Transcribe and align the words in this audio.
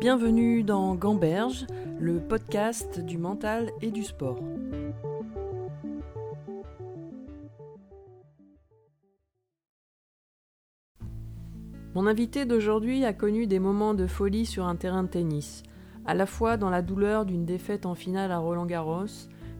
Bienvenue 0.00 0.62
dans 0.62 0.94
Gamberge, 0.94 1.66
le 1.98 2.20
podcast 2.20 3.00
du 3.00 3.18
mental 3.18 3.72
et 3.82 3.90
du 3.90 4.04
sport. 4.04 4.38
Mon 11.96 12.06
invité 12.06 12.44
d'aujourd'hui 12.44 13.04
a 13.04 13.12
connu 13.12 13.48
des 13.48 13.58
moments 13.58 13.94
de 13.94 14.06
folie 14.06 14.46
sur 14.46 14.68
un 14.68 14.76
terrain 14.76 15.02
de 15.02 15.08
tennis, 15.08 15.64
à 16.06 16.14
la 16.14 16.26
fois 16.26 16.56
dans 16.56 16.70
la 16.70 16.82
douleur 16.82 17.26
d'une 17.26 17.44
défaite 17.44 17.84
en 17.84 17.96
finale 17.96 18.30
à 18.30 18.38
Roland 18.38 18.66
Garros, 18.66 19.06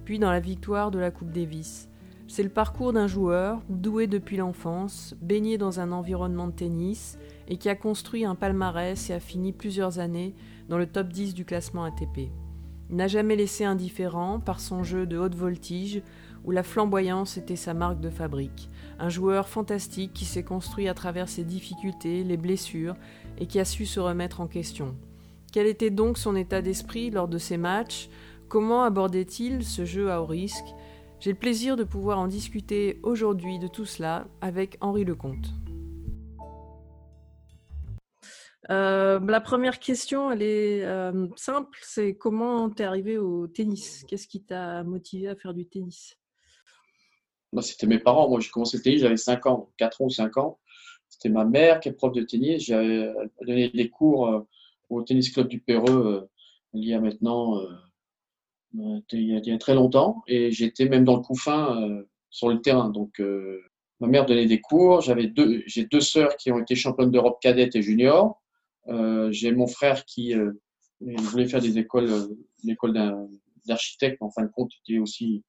puis 0.05 0.21
dans 0.21 0.31
la 0.31 0.39
victoire 0.39 0.93
de 0.93 1.01
la 1.01 1.11
Coupe 1.11 1.33
Davis. 1.33 1.88
C'est 2.31 2.43
le 2.43 2.51
parcours 2.51 2.93
d'un 2.93 3.07
joueur, 3.07 3.63
doué 3.71 4.07
depuis 4.07 4.37
l'enfance, 4.37 5.17
baigné 5.23 5.57
dans 5.57 5.81
un 5.81 5.93
environnement 5.93 6.47
de 6.47 6.53
tennis, 6.53 7.19
et 7.49 7.57
qui 7.57 7.71
a 7.71 7.75
construit 7.75 8.27
un 8.27 8.35
palmarès 8.35 9.09
et 9.09 9.15
a 9.15 9.19
fini 9.19 9.55
plusieurs 9.55 9.99
années 9.99 10.35
dans 10.69 10.77
le 10.77 10.87
top 10.87 11.09
10 11.09 11.33
du 11.33 11.47
classement 11.47 11.85
ATP. 11.85 12.31
Il 12.91 12.97
n'a 12.97 13.09
jamais 13.09 13.35
laissé 13.35 13.65
indifférent 13.65 14.41
par 14.41 14.61
son 14.61 14.83
jeu 14.83 15.07
de 15.07 15.17
haute 15.17 15.35
voltige, 15.35 16.03
où 16.45 16.51
la 16.51 16.63
flamboyance 16.63 17.39
était 17.39 17.57
sa 17.57 17.73
marque 17.73 18.01
de 18.01 18.11
fabrique. 18.11 18.69
Un 18.99 19.09
joueur 19.09 19.49
fantastique 19.49 20.13
qui 20.13 20.27
s'est 20.27 20.45
construit 20.45 20.87
à 20.87 20.95
travers 20.95 21.31
ses 21.31 21.45
difficultés, 21.45 22.25
les 22.25 22.37
blessures, 22.37 22.95
et 23.39 23.47
qui 23.47 23.59
a 23.59 23.65
su 23.65 23.87
se 23.87 24.01
remettre 24.01 24.43
en 24.43 24.49
question. 24.49 24.95
Quel 25.51 25.67
était 25.67 25.91
donc 25.91 26.19
son 26.19 26.37
état 26.37 26.61
d'esprit 26.61 27.11
lors 27.11 27.27
de 27.27 27.39
ces 27.39 27.57
matchs? 27.57 28.11
Comment 28.49 28.85
abordait-il 28.85 29.65
ce 29.65 29.87
jeu 29.87 30.11
à 30.11 30.21
haut 30.21 30.27
risque? 30.27 30.75
J'ai 31.21 31.33
le 31.33 31.39
plaisir 31.39 31.77
de 31.77 31.85
pouvoir 31.85 32.19
en 32.19 32.29
discuter 32.29 33.01
aujourd'hui 33.03 33.59
de 33.59 33.69
tout 33.69 33.85
cela 33.85 34.27
avec 34.41 34.77
Henri 34.81 35.05
Lecomte. 35.05 35.49
Euh, 38.71 39.19
la 39.21 39.41
première 39.41 39.79
question, 39.79 40.31
elle 40.31 40.43
est 40.43 40.85
euh, 40.85 41.27
simple, 41.37 41.79
c'est 41.83 42.15
comment 42.15 42.69
tu 42.69 42.83
es 42.83 42.85
arrivé 42.85 43.17
au 43.17 43.47
tennis? 43.47 44.05
Qu'est-ce 44.07 44.29
qui 44.29 44.43
t'a 44.43 44.85
motivé 44.85 45.29
à 45.29 45.37
faire 45.37 45.55
du 45.55 45.67
tennis? 45.67 46.17
Moi, 47.53 47.63
C'était 47.63 47.87
mes 47.87 47.99
parents. 47.99 48.29
Moi, 48.29 48.41
j'ai 48.41 48.51
commencé 48.51 48.77
le 48.77 48.83
tennis, 48.83 49.01
j'avais 49.01 49.17
5 49.17 49.47
ans, 49.47 49.73
4 49.79 50.03
ans 50.03 50.05
ou 50.05 50.11
5 50.11 50.37
ans. 50.37 50.59
C'était 51.09 51.31
ma 51.31 51.47
mère 51.47 51.81
qui 51.81 51.89
est 51.89 51.93
prof 51.93 52.13
de 52.13 52.23
tennis. 52.23 52.65
J'avais 52.65 53.11
donné 53.41 53.71
des 53.71 53.89
cours 53.89 54.29
euh, 54.29 54.47
au 54.91 55.03
tennis 55.03 55.31
club 55.31 55.49
du 55.49 55.61
Péreux 55.61 56.29
il 56.75 56.85
y 56.85 56.95
a 56.95 57.01
maintenant 57.01 57.59
euh, 57.59 57.69
il 58.75 59.43
y 59.47 59.51
a 59.51 59.59
très 59.59 59.75
longtemps 59.75 60.23
et 60.27 60.51
j'étais 60.51 60.89
même 60.89 61.05
dans 61.05 61.17
le 61.17 61.23
couffin 61.23 61.81
euh, 61.83 62.09
sur 62.31 62.49
le 62.49 62.61
terrain. 62.61 62.91
Donc, 62.91 63.21
euh, 63.21 63.61
ma 64.01 64.09
mère 64.09 64.27
donnait 64.27 64.47
des 64.47 64.61
cours. 64.61 65.01
J'avais 65.01 65.27
deux, 65.27 65.63
j'ai 65.67 65.85
deux 65.85 66.01
sœurs 66.01 66.37
qui 66.37 66.53
ont 66.53 66.59
été 66.59 66.75
championnes 66.75 67.11
d'Europe 67.11 67.39
cadette 67.41 67.77
et 67.77 67.83
junior. 67.83 68.41
j'ai 69.31 69.53
mon 69.53 69.67
frère 69.67 70.05
qui 70.05 70.35
voulait 71.01 71.49
faire 71.49 71.61
des 71.61 71.79
écoles, 71.79 72.11
l'école 72.65 72.95
d'architecte, 73.67 74.23
en 74.23 74.31
fin 74.31 74.43
de 74.43 74.51
compte, 74.51 74.73
il 74.87 74.95
était 74.95 75.01
aussi 75.01 75.43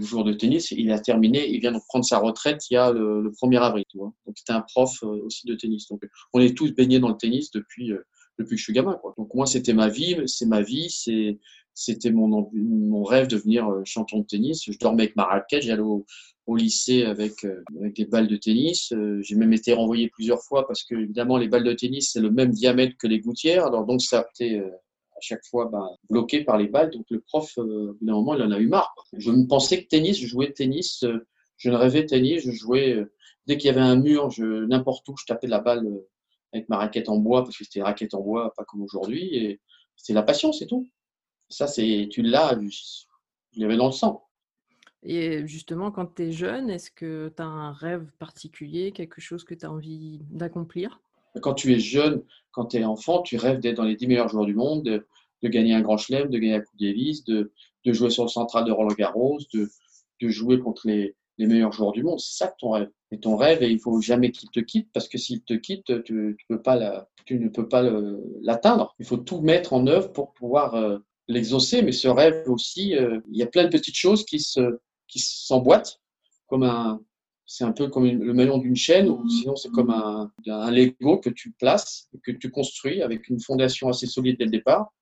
joueur 0.00 0.24
de 0.24 0.32
tennis. 0.32 0.70
Il 0.72 0.90
a 0.92 0.98
terminé, 0.98 1.48
il 1.48 1.60
vient 1.60 1.72
de 1.72 1.80
prendre 1.88 2.04
sa 2.04 2.18
retraite 2.18 2.68
il 2.70 2.74
y 2.74 2.76
a 2.76 2.92
le, 2.92 3.32
1er 3.42 3.60
avril. 3.60 3.84
Tu 3.88 3.98
vois. 3.98 4.12
Donc, 4.26 4.36
c'était 4.36 4.52
un 4.52 4.60
prof 4.60 5.02
aussi 5.02 5.46
de 5.46 5.54
tennis. 5.54 5.88
Donc, 5.88 6.02
on 6.32 6.40
est 6.40 6.56
tous 6.56 6.72
baignés 6.72 7.00
dans 7.00 7.08
le 7.08 7.16
tennis 7.16 7.50
depuis, 7.50 7.92
depuis 8.38 8.56
que 8.56 8.58
je 8.58 8.64
suis 8.64 8.72
gamin. 8.72 8.98
Quoi. 9.00 9.14
Donc, 9.16 9.32
moi, 9.34 9.46
c'était 9.46 9.72
ma 9.72 9.88
vie, 9.88 10.16
c'est 10.26 10.46
ma 10.46 10.62
vie, 10.62 10.90
c'est 10.90 11.38
c'était 11.80 12.10
mon, 12.10 12.50
mon 12.52 13.02
rêve 13.04 13.26
de 13.26 13.36
devenir 13.36 13.66
euh, 13.66 13.80
champion 13.86 14.18
de 14.18 14.26
tennis. 14.26 14.64
Je 14.70 14.78
dormais 14.78 15.04
avec 15.04 15.16
ma 15.16 15.24
raquette, 15.24 15.62
j'allais 15.62 15.80
au, 15.80 16.04
au, 16.46 16.54
lycée 16.54 17.04
avec, 17.04 17.42
euh, 17.46 17.64
avec 17.80 17.96
des 17.96 18.04
balles 18.04 18.28
de 18.28 18.36
tennis. 18.36 18.92
Euh, 18.92 19.18
j'ai 19.22 19.34
même 19.34 19.54
été 19.54 19.72
renvoyé 19.72 20.10
plusieurs 20.10 20.42
fois 20.42 20.66
parce 20.66 20.84
que, 20.84 20.94
évidemment, 20.94 21.38
les 21.38 21.48
balles 21.48 21.64
de 21.64 21.72
tennis, 21.72 22.10
c'est 22.12 22.20
le 22.20 22.30
même 22.30 22.50
diamètre 22.50 22.98
que 22.98 23.06
les 23.06 23.20
gouttières. 23.20 23.64
Alors, 23.64 23.86
donc, 23.86 24.02
ça 24.02 24.20
a 24.20 24.26
été 24.28 24.58
à 24.60 25.20
chaque 25.22 25.42
fois 25.46 25.70
ben, 25.72 25.88
bloqué 26.10 26.44
par 26.44 26.58
les 26.58 26.68
balles. 26.68 26.90
Donc, 26.90 27.06
le 27.08 27.20
prof, 27.20 27.50
au 27.56 27.64
bout 27.64 27.98
d'un 28.02 28.12
moment, 28.12 28.34
il 28.34 28.42
en 28.42 28.50
a 28.50 28.58
eu 28.58 28.66
marre. 28.66 28.94
Je 29.16 29.30
me 29.30 29.46
pensais 29.46 29.82
que 29.82 29.88
tennis, 29.88 30.18
je 30.18 30.26
jouais 30.26 30.52
tennis, 30.52 31.02
je 31.56 31.70
ne 31.70 31.76
rêvais 31.76 32.04
tennis, 32.04 32.42
je 32.42 32.50
jouais. 32.50 33.02
Dès 33.46 33.56
qu'il 33.56 33.68
y 33.68 33.70
avait 33.70 33.80
un 33.80 33.96
mur, 33.96 34.28
n'importe 34.38 35.08
où, 35.08 35.16
je 35.16 35.24
tapais 35.24 35.46
la 35.46 35.60
balle 35.60 35.88
avec 36.52 36.68
ma 36.68 36.76
raquette 36.76 37.08
en 37.08 37.16
bois 37.16 37.42
parce 37.42 37.56
que 37.56 37.64
c'était 37.64 37.80
raquette 37.80 38.12
en 38.12 38.20
bois, 38.20 38.52
pas 38.54 38.64
comme 38.64 38.82
aujourd'hui. 38.82 39.34
Et 39.34 39.60
c'était 39.96 40.12
la 40.12 40.22
passion, 40.22 40.52
c'est 40.52 40.66
tout. 40.66 40.86
Ça, 41.50 41.66
c'est 41.66 42.08
tu 42.10 42.22
l'as, 42.22 42.58
il 43.52 43.62
y 43.62 43.64
avait 43.64 43.76
dans 43.76 43.86
le 43.86 43.92
sang. 43.92 44.24
Et 45.02 45.46
justement, 45.46 45.90
quand 45.90 46.14
tu 46.14 46.24
es 46.24 46.32
jeune, 46.32 46.68
est-ce 46.68 46.90
que 46.90 47.32
tu 47.34 47.42
as 47.42 47.46
un 47.46 47.72
rêve 47.72 48.10
particulier, 48.18 48.92
quelque 48.92 49.20
chose 49.20 49.44
que 49.44 49.54
tu 49.54 49.64
as 49.64 49.70
envie 49.70 50.20
d'accomplir? 50.30 51.00
Quand 51.40 51.54
tu 51.54 51.72
es 51.72 51.78
jeune, 51.78 52.22
quand 52.52 52.66
tu 52.66 52.78
es 52.78 52.84
enfant, 52.84 53.22
tu 53.22 53.36
rêves 53.36 53.60
d'être 53.60 53.76
dans 53.76 53.84
les 53.84 53.96
10 53.96 54.08
meilleurs 54.08 54.28
joueurs 54.28 54.46
du 54.46 54.54
monde, 54.54 54.82
de, 54.82 55.48
gagner 55.48 55.74
un 55.74 55.80
grand 55.80 55.96
chelem, 55.96 56.28
de 56.28 56.38
gagner 56.38 56.58
la 56.58 56.60
Coupe 56.60 56.78
Davis, 56.78 57.24
de, 57.24 57.52
de 57.84 57.92
jouer 57.92 58.10
sur 58.10 58.24
le 58.24 58.28
central 58.28 58.64
de 58.64 58.72
Roland 58.72 58.94
Garros, 58.94 59.38
de, 59.54 59.70
de 60.20 60.28
jouer 60.28 60.58
contre 60.58 60.86
les, 60.86 61.16
les, 61.38 61.46
meilleurs 61.46 61.72
joueurs 61.72 61.92
du 61.92 62.02
monde. 62.02 62.20
C'est 62.20 62.44
ça 62.44 62.54
ton 62.58 62.72
rêve. 62.72 62.90
Et 63.10 63.18
ton 63.18 63.36
rêve, 63.36 63.62
et 63.62 63.70
il 63.70 63.80
faut 63.80 64.00
jamais 64.00 64.32
qu'il 64.32 64.50
te 64.50 64.60
quitte, 64.60 64.90
parce 64.92 65.08
que 65.08 65.18
s'il 65.18 65.42
te 65.42 65.54
quitte, 65.54 66.02
tu, 66.04 66.36
tu, 66.38 66.46
peux 66.46 66.60
pas 66.60 66.76
la, 66.76 67.08
tu 67.24 67.38
ne 67.38 67.48
peux 67.48 67.68
pas 67.68 67.82
l'atteindre. 68.42 68.94
Il 68.98 69.06
faut 69.06 69.16
tout 69.16 69.40
mettre 69.40 69.72
en 69.72 69.86
œuvre 69.86 70.12
pour 70.12 70.34
pouvoir 70.34 70.74
euh, 70.74 70.98
l'exaucer, 71.30 71.82
mais 71.82 71.92
ce 71.92 72.08
rêve 72.08 72.42
aussi, 72.48 72.96
euh, 72.96 73.20
il 73.30 73.38
y 73.38 73.42
a 73.42 73.46
plein 73.46 73.64
de 73.64 73.70
petites 73.70 73.96
choses 73.96 74.24
qui 74.24 74.40
se 74.40 74.78
qui 75.06 75.18
s'emboîtent, 75.18 76.00
comme 76.46 76.62
un, 76.62 77.00
c'est 77.46 77.64
un 77.64 77.72
peu 77.72 77.88
comme 77.88 78.06
le 78.06 78.32
maillon 78.32 78.58
d'une 78.58 78.76
chaîne, 78.76 79.08
ou 79.08 79.28
sinon 79.28 79.56
c'est 79.56 79.70
comme 79.70 79.90
un, 79.90 80.30
un 80.46 80.70
Lego 80.70 81.18
que 81.18 81.30
tu 81.30 81.50
places, 81.50 82.08
que 82.22 82.30
tu 82.30 82.50
construis 82.50 83.02
avec 83.02 83.28
une 83.28 83.40
fondation 83.40 83.88
assez 83.88 84.06
solide 84.06 84.38
dès 84.38 84.44
le 84.44 84.52
départ, 84.52 84.92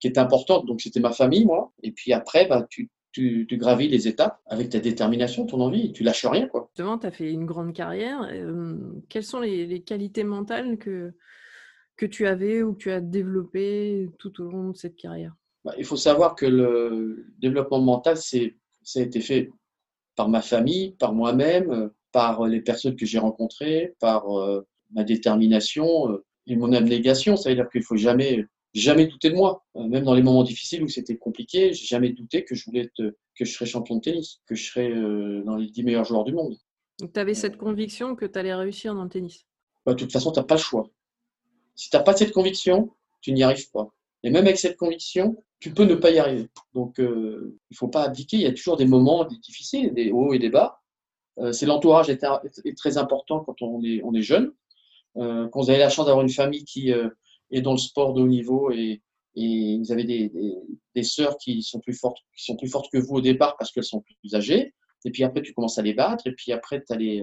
qui 0.00 0.08
est 0.08 0.18
importante. 0.18 0.66
Donc 0.66 0.82
c'était 0.82 1.00
ma 1.00 1.12
famille, 1.12 1.46
moi. 1.46 1.72
Et 1.82 1.92
puis 1.92 2.12
après, 2.12 2.46
bah, 2.46 2.66
tu, 2.68 2.90
tu, 3.12 3.46
tu, 3.48 3.56
gravis 3.56 3.88
les 3.88 4.06
étapes 4.06 4.38
avec 4.44 4.68
ta 4.68 4.80
détermination, 4.80 5.46
ton 5.46 5.60
envie, 5.60 5.92
tu 5.92 6.02
lâches 6.02 6.26
rien. 6.26 6.46
Quoi. 6.46 6.68
Justement, 6.72 6.98
tu 6.98 7.06
as 7.06 7.10
fait 7.10 7.32
une 7.32 7.46
grande 7.46 7.72
carrière. 7.72 8.28
Euh, 8.30 8.76
quelles 9.08 9.24
sont 9.24 9.40
les, 9.40 9.66
les, 9.66 9.80
qualités 9.80 10.24
mentales 10.24 10.76
que, 10.76 11.14
que 11.96 12.04
tu 12.04 12.26
avais 12.26 12.62
ou 12.62 12.74
que 12.74 12.78
tu 12.78 12.90
as 12.90 13.00
développées 13.00 14.10
tout 14.18 14.42
au 14.42 14.50
long 14.50 14.70
de 14.70 14.76
cette 14.76 14.96
carrière? 14.96 15.34
Il 15.78 15.84
faut 15.84 15.96
savoir 15.96 16.34
que 16.34 16.46
le 16.46 17.26
développement 17.38 17.80
mental, 17.80 18.16
c'est, 18.16 18.56
ça 18.82 19.00
a 19.00 19.02
été 19.02 19.20
fait 19.20 19.50
par 20.16 20.28
ma 20.28 20.42
famille, 20.42 20.92
par 20.92 21.12
moi-même, 21.12 21.90
par 22.12 22.46
les 22.46 22.60
personnes 22.60 22.96
que 22.96 23.06
j'ai 23.06 23.18
rencontrées, 23.18 23.94
par 23.98 24.38
euh, 24.38 24.64
ma 24.92 25.02
détermination 25.04 26.12
euh, 26.12 26.24
et 26.46 26.56
mon 26.56 26.72
abnégation. 26.72 27.36
Ça 27.36 27.48
veut 27.48 27.56
dire 27.56 27.68
qu'il 27.68 27.82
faut 27.82 27.96
jamais, 27.96 28.44
jamais 28.72 29.06
douter 29.06 29.30
de 29.30 29.34
moi. 29.34 29.64
Euh, 29.76 29.88
même 29.88 30.04
dans 30.04 30.14
les 30.14 30.22
moments 30.22 30.44
difficiles 30.44 30.82
où 30.84 30.88
c'était 30.88 31.16
compliqué, 31.16 31.72
j'ai 31.72 31.86
jamais 31.86 32.10
douté 32.10 32.44
que 32.44 32.54
je 32.54 32.64
voulais 32.66 32.82
être, 32.82 33.16
que 33.34 33.44
je 33.44 33.52
serais 33.52 33.66
champion 33.66 33.96
de 33.96 34.00
tennis, 34.02 34.40
que 34.46 34.54
je 34.54 34.70
serais 34.70 34.90
dans 35.44 35.56
les 35.56 35.66
10 35.66 35.82
meilleurs 35.82 36.04
joueurs 36.04 36.24
du 36.24 36.32
monde. 36.32 36.56
Donc, 37.00 37.12
tu 37.12 37.18
avais 37.18 37.34
cette 37.34 37.56
conviction 37.56 38.14
que 38.14 38.26
tu 38.26 38.38
allais 38.38 38.54
réussir 38.54 38.94
dans 38.94 39.02
le 39.02 39.10
tennis? 39.10 39.44
Bah, 39.84 39.94
De 39.94 39.98
toute 39.98 40.12
façon, 40.12 40.30
tu 40.30 40.38
n'as 40.38 40.44
pas 40.44 40.54
le 40.54 40.60
choix. 40.60 40.88
Si 41.74 41.90
tu 41.90 41.96
n'as 41.96 42.02
pas 42.04 42.14
cette 42.14 42.32
conviction, 42.32 42.94
tu 43.20 43.32
n'y 43.32 43.42
arrives 43.42 43.70
pas. 43.72 43.92
Et 44.24 44.30
même 44.30 44.46
avec 44.46 44.58
cette 44.58 44.78
conviction, 44.78 45.36
tu 45.60 45.72
peux 45.72 45.84
ne 45.84 45.94
pas 45.94 46.10
y 46.10 46.18
arriver. 46.18 46.48
Donc, 46.72 46.98
euh, 46.98 47.58
il 47.70 47.74
ne 47.74 47.76
faut 47.76 47.88
pas 47.88 48.04
abdiquer. 48.04 48.38
Il 48.38 48.42
y 48.42 48.46
a 48.46 48.52
toujours 48.52 48.78
des 48.78 48.86
moments 48.86 49.26
difficiles, 49.26 49.92
des 49.92 50.10
hauts 50.10 50.32
et 50.32 50.38
des 50.38 50.48
bas. 50.48 50.80
Euh, 51.38 51.52
c'est 51.52 51.66
l'entourage 51.66 52.08
est, 52.08 52.24
très 52.76 52.96
important 52.96 53.40
quand 53.40 53.60
on 53.60 53.82
est, 53.82 54.22
jeune. 54.22 54.52
Euh, 55.18 55.46
quand 55.48 55.60
vous 55.60 55.70
avez 55.70 55.78
la 55.78 55.90
chance 55.90 56.06
d'avoir 56.06 56.24
une 56.24 56.30
famille 56.30 56.64
qui 56.64 56.90
est 56.90 57.60
dans 57.60 57.72
le 57.72 57.78
sport 57.78 58.14
de 58.14 58.22
haut 58.22 58.26
niveau 58.26 58.70
et, 58.70 59.02
et 59.36 59.78
vous 59.78 59.92
avez 59.92 60.04
des, 60.04 60.32
des, 60.94 61.02
sœurs 61.02 61.36
qui 61.36 61.62
sont 61.62 61.80
plus 61.80 61.92
fortes, 61.92 62.18
qui 62.34 62.44
sont 62.44 62.56
plus 62.56 62.68
fortes 62.68 62.90
que 62.90 62.98
vous 62.98 63.16
au 63.16 63.20
départ 63.20 63.56
parce 63.58 63.72
qu'elles 63.72 63.84
sont 63.84 64.02
plus 64.22 64.34
âgées. 64.34 64.74
Et 65.04 65.10
puis 65.10 65.22
après, 65.22 65.42
tu 65.42 65.52
commences 65.52 65.76
à 65.76 65.82
les 65.82 65.92
battre. 65.92 66.26
Et 66.26 66.32
puis 66.32 66.50
après, 66.52 66.82
les, 66.96 67.22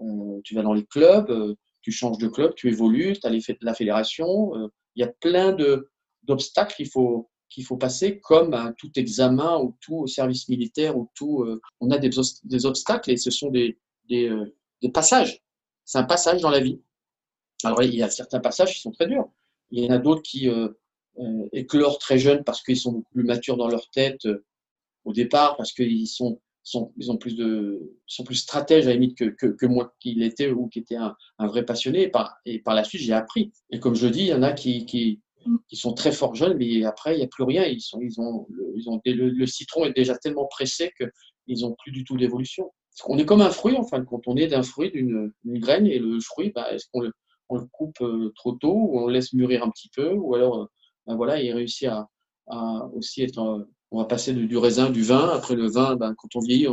euh, 0.00 0.40
tu 0.44 0.54
vas 0.54 0.62
dans 0.62 0.74
les 0.74 0.84
clubs, 0.84 1.56
tu 1.80 1.90
changes 1.90 2.18
de 2.18 2.28
club, 2.28 2.54
tu 2.54 2.68
évolues, 2.68 3.14
tu 3.14 3.26
as 3.26 3.30
les, 3.30 3.40
la 3.62 3.72
fédération. 3.72 4.52
il 4.94 5.00
y 5.00 5.04
a 5.04 5.12
plein 5.20 5.52
de 5.52 5.88
d'obstacles 6.26 6.74
qu'il 6.76 6.88
faut 6.88 7.30
qu'il 7.50 7.64
faut 7.64 7.76
passer 7.76 8.18
comme 8.18 8.74
tout 8.78 8.90
examen 8.96 9.58
ou 9.58 9.76
tout 9.80 10.06
service 10.08 10.48
militaire 10.48 10.96
ou 10.96 11.10
tout. 11.14 11.42
Euh, 11.42 11.60
on 11.80 11.90
a 11.90 11.98
des, 11.98 12.66
obstacles 12.66 13.12
et 13.12 13.16
ce 13.16 13.30
sont 13.30 13.50
des, 13.50 13.78
euh, 14.10 14.56
des 14.82 14.88
passages. 14.90 15.40
C'est 15.84 15.98
un 15.98 16.04
passage 16.04 16.40
dans 16.40 16.50
la 16.50 16.60
vie. 16.60 16.80
Alors 17.62 17.82
il 17.82 17.94
y 17.94 18.02
a 18.02 18.10
certains 18.10 18.40
passages 18.40 18.74
qui 18.74 18.80
sont 18.80 18.90
très 18.90 19.06
durs. 19.06 19.28
Il 19.70 19.84
y 19.84 19.86
en 19.86 19.94
a 19.94 19.98
d'autres 19.98 20.22
qui 20.22 20.48
euh, 20.48 20.68
euh 21.18 21.48
éclorent 21.52 21.98
très 21.98 22.18
jeunes 22.18 22.42
parce 22.42 22.62
qu'ils 22.62 22.76
sont 22.76 22.92
beaucoup 22.92 23.12
plus 23.12 23.24
matures 23.24 23.56
dans 23.56 23.68
leur 23.68 23.88
tête 23.90 24.26
au 25.04 25.12
départ, 25.12 25.56
parce 25.56 25.72
qu'ils 25.72 26.08
sont, 26.08 26.40
sont, 26.62 26.92
ils 26.96 27.10
ont 27.10 27.16
plus 27.16 27.36
de, 27.36 27.94
sont 28.06 28.24
plus 28.24 28.36
stratèges 28.36 28.86
à 28.86 28.90
la 28.90 28.94
limite 28.94 29.16
que, 29.16 29.46
que, 29.46 29.66
moi 29.66 29.94
qui 30.00 30.14
l'étais 30.14 30.50
ou 30.50 30.68
qui 30.68 30.80
était 30.80 30.96
un, 30.96 31.14
vrai 31.38 31.64
passionné. 31.64 32.02
Et 32.02 32.08
par, 32.08 32.38
et 32.44 32.58
par 32.58 32.74
la 32.74 32.84
suite, 32.84 33.02
j'ai 33.02 33.12
appris. 33.12 33.52
Et 33.70 33.78
comme 33.80 33.94
je 33.94 34.06
dis, 34.06 34.20
il 34.20 34.28
y 34.28 34.34
en 34.34 34.42
a 34.42 34.52
qui, 34.52 35.20
qui 35.68 35.76
sont 35.76 35.94
très 35.94 36.12
forts 36.12 36.34
jeunes, 36.34 36.56
mais 36.56 36.84
après, 36.84 37.14
il 37.14 37.18
n'y 37.18 37.24
a 37.24 37.28
plus 37.28 37.44
rien. 37.44 37.64
Ils, 37.64 37.80
sont, 37.80 38.00
ils 38.00 38.20
ont, 38.20 38.46
ils 38.76 38.88
ont, 38.88 39.00
le, 39.04 39.46
citron 39.46 39.84
est 39.84 39.92
déjà 39.92 40.16
tellement 40.16 40.46
pressé 40.46 40.92
qu'ils 40.96 41.60
n'ont 41.60 41.74
plus 41.82 41.92
du 41.92 42.04
tout 42.04 42.16
d'évolution. 42.16 42.72
On 43.06 43.18
est 43.18 43.24
comme 43.24 43.40
un 43.40 43.50
fruit, 43.50 43.74
enfin, 43.76 44.04
quand 44.04 44.26
on 44.26 44.36
est 44.36 44.46
d'un 44.46 44.62
fruit, 44.62 44.90
d'une 44.90 45.32
graine, 45.44 45.86
et 45.86 45.98
le 45.98 46.20
fruit, 46.20 46.52
bah, 46.54 46.72
est-ce 46.72 46.86
qu'on 46.92 47.00
le, 47.00 47.12
le 47.50 47.66
coupe 47.72 48.00
euh, 48.00 48.32
trop 48.36 48.52
tôt, 48.52 48.74
ou 48.74 49.00
on 49.00 49.06
le 49.06 49.12
laisse 49.12 49.32
mûrir 49.32 49.64
un 49.64 49.70
petit 49.70 49.90
peu, 49.94 50.12
ou 50.12 50.34
alors 50.34 50.68
ben 51.06 51.16
voilà, 51.16 51.40
il 51.42 51.52
réussit 51.52 51.88
à, 51.88 52.08
aussi 52.94 53.22
être. 53.22 53.66
on 53.90 53.98
va 53.98 54.04
passer 54.06 54.32
du, 54.32 54.56
raisin, 54.56 54.90
du 54.90 55.02
vin. 55.02 55.28
Après 55.30 55.54
le 55.54 55.68
vin, 55.68 55.96
ben, 55.96 56.14
quand 56.16 56.36
on 56.36 56.40
vieillit, 56.40 56.66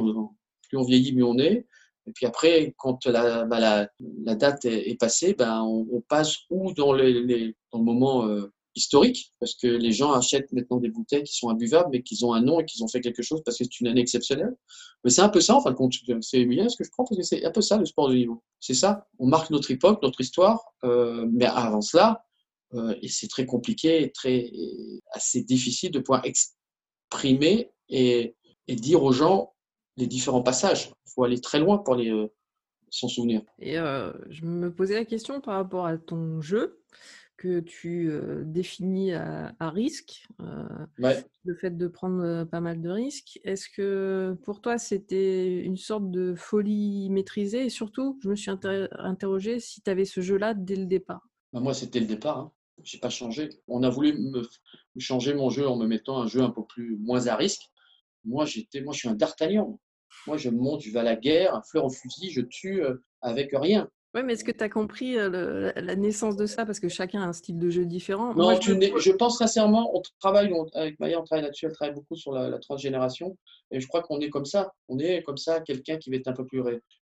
plus 0.69 0.77
on 0.77 0.83
vieillit, 0.83 1.13
mieux 1.13 1.25
on 1.25 1.37
est. 1.37 1.65
Et 2.07 2.11
puis 2.13 2.25
après, 2.25 2.73
quand 2.77 3.05
la, 3.05 3.45
ben, 3.45 3.87
date 4.35 4.65
est, 4.65 4.99
passée, 4.99 5.33
ben, 5.33 5.61
on, 5.63 6.01
passe 6.01 6.37
ou 6.49 6.73
dans, 6.73 6.93
le 6.93 7.53
moment 7.73 8.25
euh, 8.25 8.51
historique, 8.75 9.33
parce 9.39 9.55
que 9.55 9.67
les 9.67 9.91
gens 9.91 10.13
achètent 10.13 10.51
maintenant 10.53 10.77
des 10.77 10.89
bouteilles 10.89 11.23
qui 11.23 11.35
sont 11.35 11.49
imbuvables, 11.49 11.89
mais 11.91 12.01
qui 12.01 12.23
ont 12.23 12.33
un 12.33 12.41
nom 12.41 12.59
et 12.59 12.65
qui 12.65 12.81
ont 12.83 12.87
fait 12.87 13.01
quelque 13.01 13.21
chose 13.21 13.41
parce 13.43 13.57
que 13.57 13.63
c'est 13.65 13.79
une 13.79 13.87
année 13.87 14.01
exceptionnelle. 14.01 14.55
Mais 15.03 15.09
c'est 15.09 15.21
un 15.21 15.29
peu 15.29 15.41
ça, 15.41 15.55
en 15.55 15.61
fin 15.61 15.71
de 15.71 15.75
compte. 15.75 15.93
C'est 16.21 16.45
bien 16.45 16.69
ce 16.69 16.77
que 16.77 16.83
je 16.83 16.89
prends, 16.89 17.03
parce 17.03 17.17
que 17.17 17.23
c'est 17.23 17.43
un 17.43 17.51
peu 17.51 17.61
ça 17.61 17.77
le 17.77 17.85
sport 17.85 18.09
de 18.09 18.15
niveau. 18.15 18.43
C'est 18.59 18.73
ça. 18.73 19.07
On 19.19 19.27
marque 19.27 19.49
notre 19.49 19.71
époque, 19.71 20.01
notre 20.01 20.21
histoire, 20.21 20.63
euh, 20.83 21.27
mais 21.31 21.45
avant 21.45 21.81
cela, 21.81 22.23
euh, 22.73 22.95
et 23.01 23.09
c'est 23.09 23.27
très 23.27 23.45
compliqué, 23.45 24.03
et 24.03 24.11
très 24.11 24.51
assez 25.11 25.43
difficile 25.43 25.91
de 25.91 25.99
pouvoir 25.99 26.23
exprimer 26.25 27.71
et, 27.89 28.35
et, 28.67 28.75
dire 28.75 29.03
aux 29.03 29.11
gens 29.11 29.53
les 29.97 30.07
différents 30.07 30.43
passages. 30.43 30.91
Il 31.05 31.11
faut 31.13 31.23
aller 31.25 31.41
très 31.41 31.59
loin 31.59 31.77
pour 31.77 31.95
les 31.95 32.09
euh, 32.09 32.27
s'en 32.89 33.09
souvenir. 33.09 33.41
Et 33.59 33.75
je 33.75 34.45
me 34.45 34.73
posais 34.73 34.95
la 34.95 35.05
question 35.05 35.39
par 35.41 35.55
rapport 35.55 35.85
à 35.85 35.97
ton 35.97 36.41
jeu 36.41 36.81
que 37.41 37.59
tu 37.59 38.11
définis 38.45 39.13
à, 39.13 39.69
risque, 39.71 40.27
le 40.37 41.55
fait 41.55 41.75
de 41.75 41.87
prendre 41.87 42.43
pas 42.43 42.61
mal 42.61 42.81
de 42.81 42.89
risques. 42.89 43.39
Est-ce 43.43 43.67
que 43.67 44.37
pour 44.43 44.61
toi, 44.61 44.77
c'était 44.77 45.57
une 45.63 45.75
sorte 45.75 46.11
de 46.11 46.35
folie 46.35 47.09
maîtrisée? 47.09 47.65
Et 47.65 47.69
surtout, 47.69 48.19
je 48.21 48.29
me 48.29 48.35
suis 48.35 48.51
interrogé 48.51 49.59
si 49.59 49.81
tu 49.81 49.89
avais 49.89 50.05
ce 50.05 50.21
jeu-là 50.21 50.53
dès 50.53 50.75
le 50.75 50.85
départ. 50.85 51.27
Bah, 51.51 51.61
moi, 51.61 51.73
c'était 51.73 51.99
le 51.99 52.05
départ. 52.05 52.37
Hein. 52.37 52.51
Je 52.83 52.95
n'ai 52.95 53.01
pas 53.01 53.09
changé. 53.09 53.49
On 53.67 53.81
a 53.81 53.89
voulu 53.89 54.13
me 54.13 54.43
changer 54.99 55.33
mon 55.33 55.49
jeu 55.49 55.67
en 55.67 55.77
me 55.77 55.87
mettant 55.87 56.21
un 56.21 56.27
jeu 56.27 56.41
un 56.41 56.51
peu 56.51 56.63
plus 56.63 56.95
moins 56.97 57.25
à 57.25 57.35
risque. 57.35 57.63
Moi, 58.23 58.45
j'étais, 58.45 58.81
moi, 58.81 58.93
je 58.93 58.99
suis 58.99 59.09
un 59.09 59.15
d'Artagnan. 59.15 59.79
Moi, 60.27 60.37
je 60.37 60.49
monte, 60.51 60.81
je 60.81 60.91
vais 60.91 60.99
à 60.99 61.03
la 61.03 61.15
guerre, 61.15 61.55
un 61.55 61.63
fleur 61.63 61.85
au 61.85 61.89
fusil, 61.89 62.29
je 62.29 62.41
tue 62.41 62.83
avec 63.21 63.49
rien. 63.53 63.89
Oui, 64.13 64.23
mais 64.23 64.33
est-ce 64.33 64.43
que 64.43 64.51
tu 64.51 64.63
as 64.63 64.69
compris 64.69 65.15
la 65.15 65.95
naissance 65.95 66.35
de 66.35 66.45
ça? 66.45 66.65
Parce 66.65 66.81
que 66.81 66.89
chacun 66.89 67.21
a 67.21 67.27
un 67.27 67.33
style 67.33 67.57
de 67.57 67.69
jeu 67.69 67.85
différent. 67.85 68.33
Non, 68.35 68.59
je, 68.59 69.11
pense 69.11 69.37
sincèrement, 69.37 69.95
on 69.95 70.01
travaille 70.19 70.53
avec 70.73 70.99
Maya, 70.99 71.21
on 71.21 71.23
travaille 71.23 71.45
là-dessus, 71.45 71.65
elle 71.65 71.71
travaille 71.71 71.95
beaucoup 71.95 72.15
sur 72.17 72.33
la, 72.33 72.59
transgénération. 72.59 73.37
Et 73.71 73.79
je 73.79 73.87
crois 73.87 74.01
qu'on 74.01 74.19
est 74.19 74.29
comme 74.29 74.45
ça. 74.45 74.73
On 74.89 74.99
est 74.99 75.23
comme 75.23 75.37
ça, 75.37 75.61
quelqu'un 75.61 75.97
qui 75.97 76.09
va 76.09 76.17
être 76.17 76.27
un 76.27 76.33
peu 76.33 76.45
plus 76.45 76.61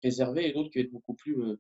réservé 0.04 0.48
et 0.48 0.54
d'autres 0.54 0.70
qui 0.70 0.78
va 0.78 0.86
être 0.86 0.92
beaucoup 0.92 1.16
plus 1.16 1.58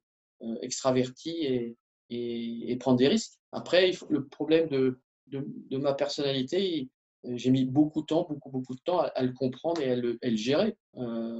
extraverti 0.61 1.31
et, 1.31 1.75
et, 2.11 2.75
prendre 2.77 2.97
des 2.97 3.07
risques. 3.07 3.39
Après, 3.51 3.91
le 4.09 4.27
problème 4.27 4.69
de, 4.69 4.99
de, 5.27 5.77
ma 5.77 5.93
personnalité, 5.95 6.87
j'ai 7.23 7.49
mis 7.49 7.65
beaucoup 7.65 8.01
de 8.01 8.05
temps, 8.05 8.27
beaucoup, 8.29 8.51
beaucoup 8.51 8.75
de 8.75 8.81
temps 8.85 8.99
à, 8.99 9.23
le 9.23 9.33
comprendre 9.33 9.81
et 9.81 9.91
à 9.91 9.95
le, 9.95 10.19
gérer. 10.35 10.77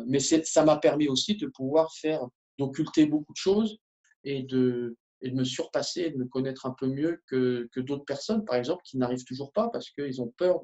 mais 0.08 0.20
ça 0.20 0.66
m'a 0.66 0.78
permis 0.78 1.08
aussi 1.08 1.36
de 1.36 1.46
pouvoir 1.46 1.94
faire, 1.94 2.26
d'occulter 2.58 3.06
beaucoup 3.06 3.34
de 3.34 3.38
choses 3.38 3.78
et 4.24 4.44
de, 4.44 4.98
me 5.24 5.44
surpasser, 5.44 6.10
de 6.10 6.18
me 6.18 6.26
connaître 6.26 6.66
un 6.66 6.76
peu 6.78 6.88
mieux 6.88 7.22
que, 7.28 7.70
que 7.72 7.80
d'autres 7.80 8.06
personnes, 8.06 8.44
par 8.46 8.56
exemple, 8.56 8.82
qui 8.84 8.98
n'arrivent 8.98 9.24
toujours 9.24 9.52
pas 9.52 9.70
parce 9.70 9.90
qu'ils 9.92 10.22
ont 10.22 10.34
peur 10.38 10.62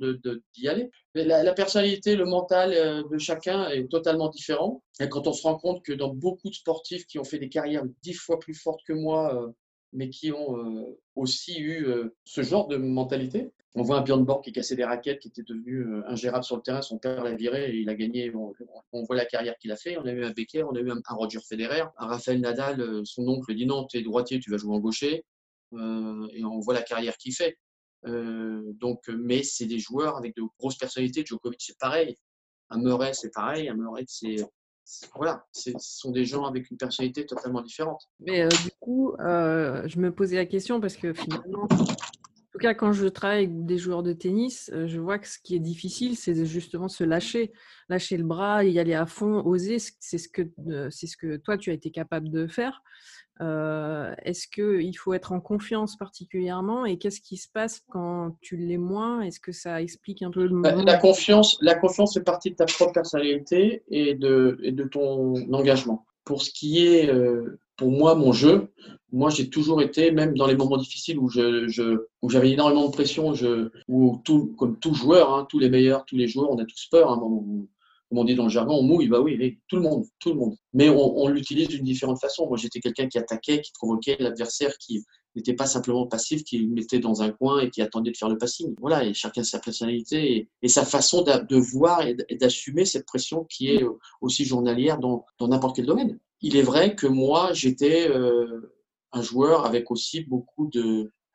d'y 0.56 0.68
aller. 0.68 0.90
La, 1.14 1.44
la, 1.44 1.54
personnalité, 1.54 2.16
le 2.16 2.26
mental 2.26 2.74
euh, 2.74 3.04
de 3.12 3.18
chacun 3.18 3.70
est 3.70 3.88
totalement 3.90 4.30
différent. 4.30 4.84
Et 5.00 5.10
quand 5.10 5.28
on 5.28 5.34
se 5.34 5.44
rend 5.44 5.58
compte 5.58 5.84
que 5.84 5.94
dans 5.94 6.14
beaucoup 6.14 6.50
de 6.50 6.56
sportifs 6.56 7.06
qui 7.06 7.20
ont 7.20 7.24
fait 7.24 7.40
des 7.40 7.50
carrières 7.50 7.84
dix 8.02 8.14
fois 8.14 8.40
plus 8.40 8.56
fortes 8.56 8.82
que 8.86 8.94
moi, 8.94 9.36
euh, 9.36 9.52
mais 9.94 10.10
qui 10.10 10.32
ont 10.32 10.58
euh, 10.58 11.00
aussi 11.16 11.60
eu 11.60 11.88
ce 12.26 12.42
genre 12.42 12.68
de 12.68 12.78
mentalité, 12.78 13.52
on 13.78 13.84
voit 13.84 14.00
un 14.00 14.02
Björn 14.02 14.26
Borg 14.26 14.44
qui 14.44 14.52
cassait 14.52 14.76
des 14.76 14.84
raquettes, 14.84 15.20
qui 15.20 15.28
était 15.28 15.44
devenu 15.44 15.82
euh, 15.82 16.02
ingérable 16.08 16.44
sur 16.44 16.56
le 16.56 16.64
terrain. 16.64 16.82
Son 16.82 16.98
père 16.98 17.24
l'a 17.24 17.36
viré 17.36 17.70
et 17.70 17.76
il 17.78 17.90
a 17.90 17.96
gagné. 17.96 18.34
On, 18.34 19.04
voit 19.04 19.16
la 19.16 19.26
carrière 19.26 19.56
qu'il 19.60 19.72
a 19.72 19.76
fait. 19.76 19.98
On 19.98 20.06
a 20.06 20.12
eu 20.12 20.24
un 20.26 20.32
Becker, 20.32 20.64
on 20.64 20.76
a 20.76 20.80
eu 20.80 20.90
un, 20.90 21.00
Roger 21.10 21.40
Federer, 21.48 21.84
un 21.98 22.08
Rafael 22.08 22.40
Nadal. 22.40 22.82
Euh, 22.82 23.02
son 23.06 23.28
oncle 23.28 23.54
dit 23.54 23.68
non, 23.68 23.86
tu 23.86 23.98
es 23.98 24.02
droitier, 24.02 24.40
tu 24.40 24.50
vas 24.50 24.58
jouer 24.58 24.76
en 24.76 24.80
gaucher. 24.80 25.26
Euh, 25.74 26.28
et 26.34 26.44
on 26.44 26.60
voit 26.60 26.74
la 26.74 26.82
carrière 26.82 27.18
qu'il 27.18 27.34
fait. 27.34 27.58
donc, 28.04 29.08
mais 29.10 29.44
c'est 29.44 29.68
des 29.68 29.80
joueurs 29.80 30.18
avec 30.18 30.36
de 30.36 30.44
grosses 30.58 30.78
personnalités. 30.78 31.24
Djokovic, 31.24 31.62
c'est 31.62 31.78
pareil. 31.78 32.16
Un 32.70 32.80
Murray, 32.80 33.14
c'est 33.14 33.32
pareil. 33.32 33.70
Un 33.70 33.76
Murray, 33.76 34.06
c'est 34.08 34.38
voilà, 35.16 35.46
ce 35.52 35.72
sont 35.80 36.12
des 36.12 36.24
gens 36.24 36.46
avec 36.46 36.72
une 36.72 36.78
personnalité 36.78 37.26
totalement 37.26 37.62
différente. 37.62 38.04
Mais 38.22 38.48
du 38.48 38.72
coup, 38.80 39.14
je 39.20 40.00
me 40.00 40.12
posais 40.12 40.38
la 40.38 40.46
question 40.46 40.80
parce 40.80 40.96
que 40.96 41.14
finalement, 41.14 41.68
tout 42.58 42.64
cas, 42.64 42.74
quand 42.74 42.92
je 42.92 43.06
travaille 43.08 43.46
avec 43.46 43.66
des 43.66 43.78
joueurs 43.78 44.02
de 44.02 44.14
tennis, 44.14 44.72
euh, 44.74 44.88
je 44.88 45.00
vois 45.00 45.20
que 45.20 45.28
ce 45.28 45.38
qui 45.38 45.56
est 45.56 45.60
difficile, 45.60 46.18
c'est 46.18 46.46
justement 46.46 46.88
se 46.88 47.04
lâcher, 47.04 47.52
lâcher 47.88 48.18
le 48.18 48.24
bras, 48.24 48.64
y 48.64 48.80
aller 48.80 48.96
à 48.96 49.06
fond, 49.06 49.46
oser. 49.46 49.78
C'est 50.00 50.18
ce 50.18 50.28
que, 50.28 50.42
euh, 50.68 50.90
c'est 50.90 51.06
ce 51.06 51.18
que 51.18 51.38
toi, 51.38 51.58
tu 51.58 51.70
as 51.70 51.74
été 51.74 51.92
capable 51.92 52.30
de 52.30 52.48
faire. 52.48 52.82
Euh, 53.42 54.16
est-ce 54.24 54.48
qu'il 54.48 54.98
faut 54.98 55.14
être 55.14 55.32
en 55.32 55.40
confiance 55.40 55.96
particulièrement 55.98 56.86
et 56.88 56.98
qu'est-ce 56.98 57.22
qui 57.22 57.38
se 57.38 57.48
passe 57.48 57.82
quand 57.92 58.36
tu 58.42 58.58
l'es 58.58 58.80
moins? 58.80 59.22
Est-ce 59.22 59.40
que 59.40 59.52
ça 59.52 59.80
explique 59.80 60.24
un 60.24 60.32
peu 60.32 60.48
le 60.48 60.60
bah, 60.60 60.74
la, 60.74 60.98
confiance, 60.98 61.58
la 61.62 61.76
confiance 61.76 62.16
fait 62.16 62.24
partie 62.24 62.50
de 62.50 62.56
ta 62.56 62.66
propre 62.66 62.94
personnalité 62.94 63.84
et 63.90 64.16
de, 64.16 64.58
et 64.64 64.72
de 64.72 64.84
ton 64.84 65.36
engagement. 65.54 66.08
Pour 66.24 66.42
ce 66.42 66.50
qui 66.50 66.86
est, 66.88 67.10
pour 67.78 67.92
moi, 67.92 68.16
mon 68.16 68.34
jeu, 68.34 68.74
moi, 69.12 69.30
j'ai 69.30 69.50
toujours 69.50 69.82
été, 69.82 70.12
même 70.12 70.36
dans 70.36 70.48
les 70.48 70.56
moments 70.56 70.78
difficiles 70.78 71.18
où 71.18 71.30
je, 71.30 71.68
je 71.68 72.08
où 72.22 72.30
j'avais 72.30 72.52
énormément 72.52 72.88
de 72.88 72.92
pression, 72.92 73.34
je, 73.34 73.70
où 73.88 74.22
tout, 74.26 74.54
comme 74.58 74.78
tout 74.80 74.94
joueur, 74.94 75.34
hein, 75.34 75.48
tous 75.50 75.60
les 75.60 75.70
meilleurs, 75.70 76.04
tous 76.06 76.18
les 76.18 76.28
joueurs, 76.28 76.52
on 76.52 76.58
a 76.58 76.66
tous 76.66 76.88
peur. 76.92 77.12
Hein, 77.12 77.20
on, 77.22 77.68
comme 78.10 78.20
on 78.20 78.24
dit 78.24 78.36
dans 78.36 78.44
le 78.44 78.50
jargon, 78.50 78.76
on 78.76 78.84
mouille, 78.84 79.08
bah 79.08 79.20
oui, 79.20 79.60
tout 79.68 79.76
le 79.76 79.82
monde, 79.82 80.06
tout 80.20 80.30
le 80.30 80.36
monde. 80.36 80.56
Mais 80.74 80.90
on, 80.90 81.18
on 81.20 81.28
l'utilise 81.28 81.68
d'une 81.68 81.84
différente 81.84 82.20
façon. 82.20 82.48
Moi, 82.48 82.58
j'étais 82.58 82.80
quelqu'un 82.80 83.08
qui 83.08 83.18
attaquait, 83.18 83.62
qui 83.62 83.72
provoquait 83.74 84.18
l'adversaire, 84.20 84.78
qui 84.78 85.04
n'était 85.36 85.54
pas 85.54 85.66
simplement 85.68 86.08
passif, 86.08 86.44
qui 86.44 86.60
le 86.60 86.68
mettait 86.68 87.00
dans 87.00 87.22
un 87.22 87.32
coin 87.32 87.60
et 87.62 87.70
qui 87.70 87.82
attendait 87.82 88.12
de 88.12 88.18
faire 88.18 88.30
le 88.30 88.38
passing. 88.38 88.74
Voilà, 88.80 89.04
et 89.06 89.14
chacun 89.14 89.44
sa 89.44 89.60
personnalité 89.60 90.50
et, 90.62 90.68
sa 90.68 90.86
façon 90.86 91.22
de, 91.22 91.56
voir 91.58 92.02
et 92.08 92.16
d'assumer 92.36 92.86
cette 92.86 93.06
pression 93.06 93.46
qui 93.46 93.70
est 93.70 93.84
aussi 94.22 94.46
journalière 94.46 95.00
dans 95.00 95.26
n'importe 95.42 95.76
quel 95.76 95.86
domaine. 95.86 96.18
Il 96.42 96.56
est 96.56 96.62
vrai 96.62 96.96
que 96.96 97.08
moi, 97.08 97.54
j'étais 97.54 98.10
euh, 98.10 98.74
un 99.12 99.22
joueur 99.22 99.66
avec 99.66 99.90
aussi 99.90 100.22
beaucoup 100.22 100.70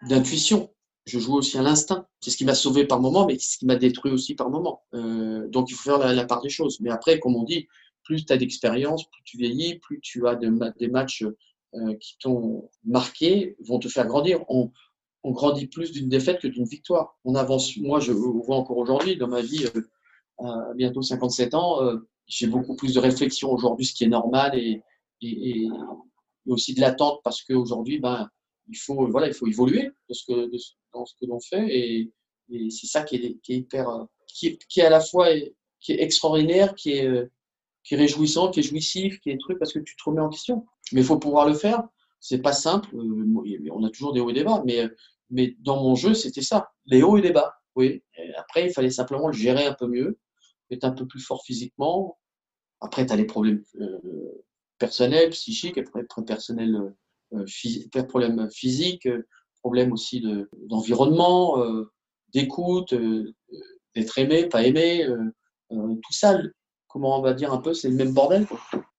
d'intuition. 0.02 0.72
Je 1.06 1.18
jouais 1.18 1.36
aussi 1.36 1.58
à 1.58 1.62
l'instinct. 1.62 2.06
C'est 2.20 2.30
ce 2.30 2.36
qui 2.36 2.44
m'a 2.44 2.54
sauvé 2.54 2.86
par 2.86 3.00
moment, 3.00 3.26
mais 3.26 3.38
ce 3.38 3.58
qui 3.58 3.66
m'a 3.66 3.76
détruit 3.76 4.12
aussi 4.12 4.34
par 4.34 4.50
moment. 4.50 4.82
Euh, 4.94 5.48
donc 5.48 5.70
il 5.70 5.74
faut 5.74 5.90
faire 5.90 5.98
la, 5.98 6.24
part 6.24 6.40
des 6.40 6.48
choses. 6.48 6.78
Mais 6.80 6.90
après, 6.90 7.18
comme 7.18 7.34
on 7.34 7.42
dit, 7.42 7.66
plus 8.04 8.24
tu 8.24 8.32
as 8.32 8.36
d'expérience, 8.36 9.08
plus 9.10 9.22
tu 9.24 9.36
vieillis, 9.38 9.78
plus 9.80 10.00
tu 10.00 10.26
as 10.28 10.36
des 10.36 10.88
matchs 10.88 11.24
euh, 11.74 11.94
qui 11.96 12.16
t'ont 12.20 12.70
marqué, 12.84 13.56
vont 13.66 13.80
te 13.80 13.88
faire 13.88 14.06
grandir. 14.06 14.44
On, 14.48 14.70
grandit 15.24 15.66
plus 15.66 15.92
d'une 15.92 16.08
défaite 16.08 16.40
que 16.40 16.48
d'une 16.48 16.64
victoire. 16.64 17.16
On 17.24 17.34
avance. 17.34 17.76
Moi, 17.76 18.00
je 18.00 18.12
vois 18.12 18.56
encore 18.56 18.76
aujourd'hui 18.76 19.16
dans 19.16 19.28
ma 19.28 19.40
vie, 19.40 19.66
à 20.38 20.72
bientôt 20.74 21.02
57 21.02 21.54
ans, 21.54 21.78
j'ai 22.26 22.46
beaucoup 22.46 22.74
plus 22.74 22.94
de 22.94 23.00
réflexion 23.00 23.52
aujourd'hui, 23.52 23.86
ce 23.86 23.94
qui 23.94 24.04
est 24.04 24.08
normal 24.08 24.58
et, 24.58 24.82
et, 25.22 25.68
aussi 26.46 26.74
de 26.74 26.80
l'attente 26.80 27.20
parce 27.22 27.42
qu'aujourd'hui, 27.42 27.98
ben, 28.00 28.28
il 28.68 28.76
faut, 28.76 29.08
voilà, 29.08 29.28
il 29.28 29.34
faut 29.34 29.46
évoluer 29.46 29.90
dans 30.08 30.14
ce 30.14 30.24
que, 30.26 30.50
dans 30.92 31.06
ce 31.06 31.14
que 31.20 31.26
l'on 31.26 31.40
fait 31.40 31.66
et, 31.68 32.12
c'est 32.68 32.86
ça 32.86 33.02
qui 33.02 33.16
est, 33.16 33.38
qui 33.42 33.54
est 33.54 33.56
hyper, 33.58 33.88
qui 34.26 34.58
qui 34.68 34.80
est, 34.80 34.84
à 34.84 34.90
la 34.90 35.00
fois 35.00 35.28
qui 35.80 35.92
est 35.92 36.02
extraordinaire, 36.02 36.74
qui 36.74 36.92
est, 36.92 37.08
qui 37.84 37.94
est 37.94 37.96
réjouissant, 37.96 38.50
qui 38.50 38.60
est 38.60 38.62
jouissif, 38.62 39.20
qui 39.20 39.30
est 39.30 39.38
truc 39.38 39.58
parce 39.58 39.72
que 39.72 39.78
tu 39.78 39.96
te 39.96 40.02
remets 40.04 40.20
en 40.20 40.28
question. 40.28 40.66
Mais 40.92 41.00
il 41.00 41.06
faut 41.06 41.18
pouvoir 41.18 41.48
le 41.48 41.54
faire. 41.54 41.82
C'est 42.20 42.40
pas 42.40 42.52
simple. 42.52 42.94
Euh, 42.94 43.70
on 43.72 43.84
a 43.84 43.90
toujours 43.90 44.12
des 44.12 44.20
hauts 44.20 44.30
et 44.30 44.34
des 44.34 44.44
bas, 44.44 44.62
mais, 44.64 44.88
mais 45.30 45.56
dans 45.60 45.82
mon 45.82 45.94
jeu, 45.94 46.14
c'était 46.14 46.42
ça. 46.42 46.70
Les 46.86 47.02
hauts 47.02 47.16
et 47.16 47.22
les 47.22 47.32
bas. 47.32 47.54
Oui. 47.74 48.02
après, 48.36 48.66
il 48.66 48.72
fallait 48.72 48.90
simplement 48.90 49.28
le 49.28 49.32
gérer 49.32 49.64
un 49.64 49.72
peu 49.72 49.86
mieux, 49.86 50.18
être 50.70 50.84
un 50.84 50.92
peu 50.92 51.06
plus 51.06 51.20
fort 51.20 51.42
physiquement. 51.42 52.18
Après, 52.80 53.06
tu 53.06 53.12
as 53.12 53.16
les 53.16 53.24
problèmes 53.24 53.62
euh, 53.80 54.44
personnels, 54.82 55.30
psychiques, 55.30 55.78
après, 55.78 56.04
personnels, 56.26 56.76
euh, 57.34 57.44
euh 57.96 58.02
problèmes 58.08 58.50
physiques, 58.50 59.08
problèmes 59.62 59.92
aussi 59.92 60.22
d'environnement, 60.68 61.56
d'écoute, 62.34 62.94
d'être 63.94 64.18
aimé, 64.18 64.48
pas 64.48 64.64
aimé. 64.64 65.06
tout 65.70 66.12
ça, 66.12 66.38
comment 66.88 67.18
on 67.18 67.22
va 67.22 67.32
dire 67.32 67.52
un 67.52 67.58
peu, 67.58 67.72
c'est 67.72 67.88
le 67.88 67.94
même 67.94 68.12
bordel. 68.12 68.46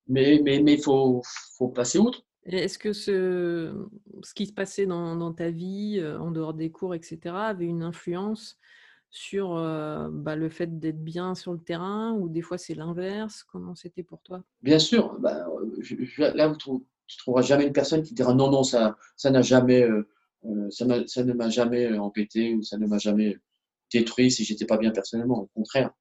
Mais 0.08 0.38
il 0.38 0.44
mais, 0.44 0.62
mais 0.62 0.78
faut, 0.78 1.22
faut 1.58 1.68
passer 1.68 2.00
outre. 2.00 2.24
Est-ce 2.46 2.78
que 2.78 2.92
ce, 2.92 3.74
ce 4.22 4.34
qui 4.34 4.48
se 4.48 4.54
passait 4.54 4.86
dans, 4.86 5.16
dans, 5.16 5.34
ta 5.34 5.50
vie, 5.50 6.00
euh, 6.00 6.20
en 6.20 6.32
dehors 6.32 6.54
des 6.54 6.72
cours, 6.72 6.94
etc., 6.94 7.20
avait 7.36 7.66
une 7.66 7.84
influence 7.84 8.58
sur 9.15 9.53
bah, 10.12 10.36
le 10.36 10.50
fait 10.50 10.79
d'être 10.79 11.03
bien 11.03 11.36
sur 11.36 11.53
le 11.53 11.60
terrain 11.60 12.13
ou 12.13 12.29
des 12.29 12.41
fois 12.41 12.58
c'est 12.58 12.74
l'inverse? 12.74 13.43
Comment 13.43 13.75
c'était 13.75 14.01
pour 14.01 14.22
toi? 14.24 14.43
Bien 14.63 14.79
sûr. 14.79 15.17
Bah, 15.20 15.46
là, 16.17 16.55
tu 16.60 16.72
ne 16.72 16.79
trouveras 17.20 17.43
jamais 17.43 17.67
une 17.67 17.74
personne 17.74 18.01
qui 18.01 18.15
dira 18.15 18.34
non, 18.34 18.50
non, 18.50 18.63
ça 18.63 18.98
ça 19.15 19.29
n'a 19.29 19.43
jamais 19.43 19.88
ça, 20.72 20.86
ne 20.86 21.34
m'a 21.34 21.50
jamais 21.50 21.98
embêté 21.98 22.55
ou 22.55 22.63
ça 22.63 22.77
ne 22.77 22.88
m'a 22.88 22.98
jamais 22.98 23.38
détruit 23.91 24.32
si 24.32 24.43
j'étais 24.43 24.65
pas 24.65 24.77
bien 24.77 24.91
personnellement. 24.91 25.41
Au 25.41 25.50
contraire, 25.53 25.91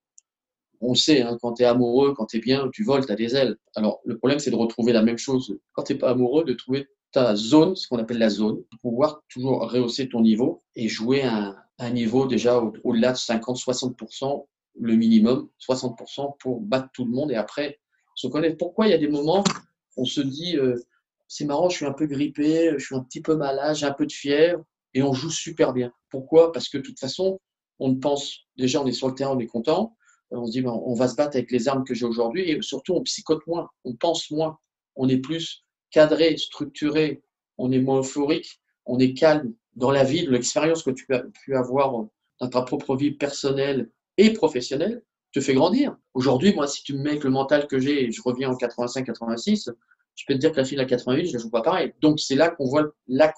on 0.81 0.95
sait, 0.95 1.23
hein, 1.23 1.37
quand 1.40 1.54
tu 1.54 1.62
es 1.62 1.66
amoureux, 1.66 2.14
quand 2.14 2.26
tu 2.26 2.38
es 2.38 2.40
bien, 2.40 2.69
tu 2.73 2.83
voles, 2.83 3.07
tu 3.07 3.12
as 3.12 3.16
des 3.16 3.37
ailes. 3.37 3.57
Alors, 3.76 4.00
le 4.04 4.16
problème, 4.16 4.38
c'est 4.38 4.50
de 4.50 4.57
retrouver 4.57 4.92
la 4.92 5.02
même 5.02 5.19
chose 5.19 5.59
quand 5.75 5.85
tu 5.85 5.92
n'es 5.92 5.99
pas 5.99 6.11
amoureux, 6.11 6.45
de 6.45 6.54
trouver 6.54 6.88
ta 7.12 7.37
zone, 7.37 7.76
ce 7.76 7.87
qu'on 7.87 7.99
appelle 7.99 8.19
la 8.19 8.31
zone, 8.31 8.62
pour 8.71 8.81
pouvoir 8.81 9.23
toujours 9.28 9.71
rehausser 9.71 10.09
ton 10.09 10.23
niveau 10.23 10.62
et 10.75 10.88
jouer 10.88 11.23
un, 11.83 11.91
niveau 11.91 12.27
déjà 12.27 12.59
au-delà 12.85 13.12
de 13.12 13.17
50-60%, 13.17 14.47
le 14.81 14.95
minimum, 14.95 15.49
60% 15.61 16.37
pour 16.39 16.61
battre 16.61 16.89
tout 16.95 17.05
le 17.05 17.11
monde 17.11 17.31
et 17.31 17.37
après 17.37 17.79
se 18.15 18.27
connaître. 18.27 18.57
Pourquoi 18.57 18.87
il 18.87 18.91
y 18.91 18.95
a 18.95 18.99
des 18.99 19.09
moments, 19.09 19.45
on 19.97 20.05
se 20.05 20.21
dit, 20.21 20.57
euh, 20.57 20.77
c'est 21.29 21.45
marrant, 21.45 21.69
je 21.69 21.77
suis 21.77 21.87
un 21.87 21.93
peu 21.93 22.07
grippé, 22.07 22.73
je 22.79 22.85
suis 22.85 22.95
un 22.95 23.03
petit 23.03 23.23
peu 23.23 23.37
malade, 23.37 23.77
j'ai 23.77 23.87
un 23.87 23.93
peu 23.93 24.07
de 24.07 24.12
fièvre 24.12 24.65
et 24.95 25.03
on 25.03 25.12
joue 25.12 25.31
super 25.31 25.73
bien. 25.73 25.93
Pourquoi? 26.11 26.53
Parce 26.53 26.69
que 26.69 26.79
de 26.79 26.83
toute 26.83 26.99
façon, 26.99 27.41
on 27.79 27.95
pense, 27.97 28.41
déjà 28.57 28.81
on 28.83 28.87
est 28.87 28.93
sur 28.93 29.09
le 29.09 29.15
terrain, 29.15 29.35
on 29.37 29.39
est 29.39 29.47
content, 29.47 29.97
on 30.31 30.47
se 30.47 30.53
dit, 30.53 30.62
ben, 30.62 30.71
on 30.71 30.95
va 30.95 31.09
se 31.09 31.15
battre 31.15 31.37
avec 31.37 31.51
les 31.51 31.69
armes 31.69 31.85
que 31.85 31.95
j'ai 31.95 32.07
aujourd'hui 32.07 32.51
et 32.51 32.62
surtout 32.62 32.95
on 32.95 33.03
psychote 33.03 33.47
moins, 33.47 33.69
on 33.85 33.95
pense 33.95 34.31
moins, 34.31 34.59
on 34.97 35.09
est 35.09 35.19
plus 35.19 35.65
cadré, 35.91 36.37
structuré, 36.37 37.23
on 37.59 37.71
est 37.73 37.81
moins 37.81 38.01
euphorique, 38.01 38.61
on 38.87 38.99
est 38.99 39.15
calme 39.15 39.55
dans 39.75 39.91
la 39.91 40.05
vie, 40.05 40.26
l'expérience 40.26 40.83
que 40.83 40.91
tu 40.91 41.07
as 41.14 41.21
pu 41.21 41.57
avoir 41.57 42.07
dans 42.41 42.49
ta 42.49 42.62
propre 42.62 42.97
vie 42.97 43.12
personnelle 43.12 43.91
et 44.19 44.33
professionnelle 44.33 45.02
te 45.33 45.41
fait 45.41 45.55
grandir. 45.55 45.97
Aujourd'hui, 46.14 46.55
moi, 46.55 46.67
si 46.67 46.83
tu 46.83 46.95
me 46.95 47.02
mets 47.02 47.11
avec 47.11 47.25
le 47.25 47.31
mental 47.31 47.67
que 47.67 47.79
j'ai 47.79 48.05
et 48.05 48.12
je 48.12 48.21
reviens 48.23 48.50
en 48.50 48.55
85-86, 48.55 49.71
je 50.14 50.25
peux 50.26 50.35
te 50.35 50.38
dire 50.38 50.52
que 50.52 50.59
la 50.59 50.64
fille 50.64 50.79
à 50.79 50.85
88, 50.85 51.26
je 51.26 51.37
ne 51.37 51.38
joue 51.38 51.50
pas 51.50 51.62
pareil. 51.62 51.95
Donc, 52.00 52.21
c'est 52.21 52.35
là 52.35 52.50
qu'on 52.50 52.67
voit 52.67 52.93
la, 53.09 53.33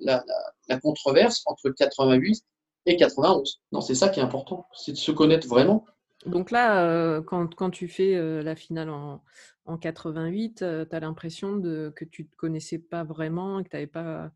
la, 0.00 0.24
la, 0.68 0.80
controverse 0.80 1.42
entre 1.46 1.70
88 1.70 2.42
et 2.86 2.96
91. 2.96 3.60
Non, 3.70 3.80
c'est 3.80 3.94
ça 3.94 4.08
qui 4.08 4.18
est 4.18 4.22
important, 4.24 4.66
c'est 4.74 4.92
de 4.92 4.96
se 4.96 5.12
connaître 5.12 5.46
vraiment. 5.46 5.84
Donc 6.24 6.50
là, 6.50 6.88
euh, 6.90 7.22
quand, 7.22 7.70
tu 7.70 7.86
fais 7.86 8.16
euh, 8.16 8.42
la 8.42 8.56
finale 8.56 8.90
en, 8.90 9.22
en 9.66 9.78
88, 9.78 10.56
tu 10.56 10.64
as 10.64 11.00
l'impression 11.00 11.60
que 11.62 12.04
tu 12.04 12.22
ne 12.24 12.28
te 12.28 12.36
connaissais 12.36 12.78
pas 12.78 13.04
vraiment, 13.04 13.62
que 13.62 13.68
tu 13.68 13.76
n'avais 13.76 13.86
pas 13.86 14.32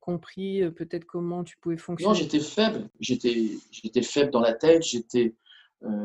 compris 0.00 0.62
peut-être 0.76 1.04
comment 1.04 1.44
tu 1.44 1.56
pouvais 1.58 1.76
fonctionner? 1.76 2.12
Non, 2.12 2.18
j'étais 2.18 2.40
faible. 2.40 2.88
J'étais 3.00 4.02
faible 4.02 4.30
dans 4.30 4.40
la 4.40 4.54
tête. 4.54 4.82
J'étais 4.82 5.34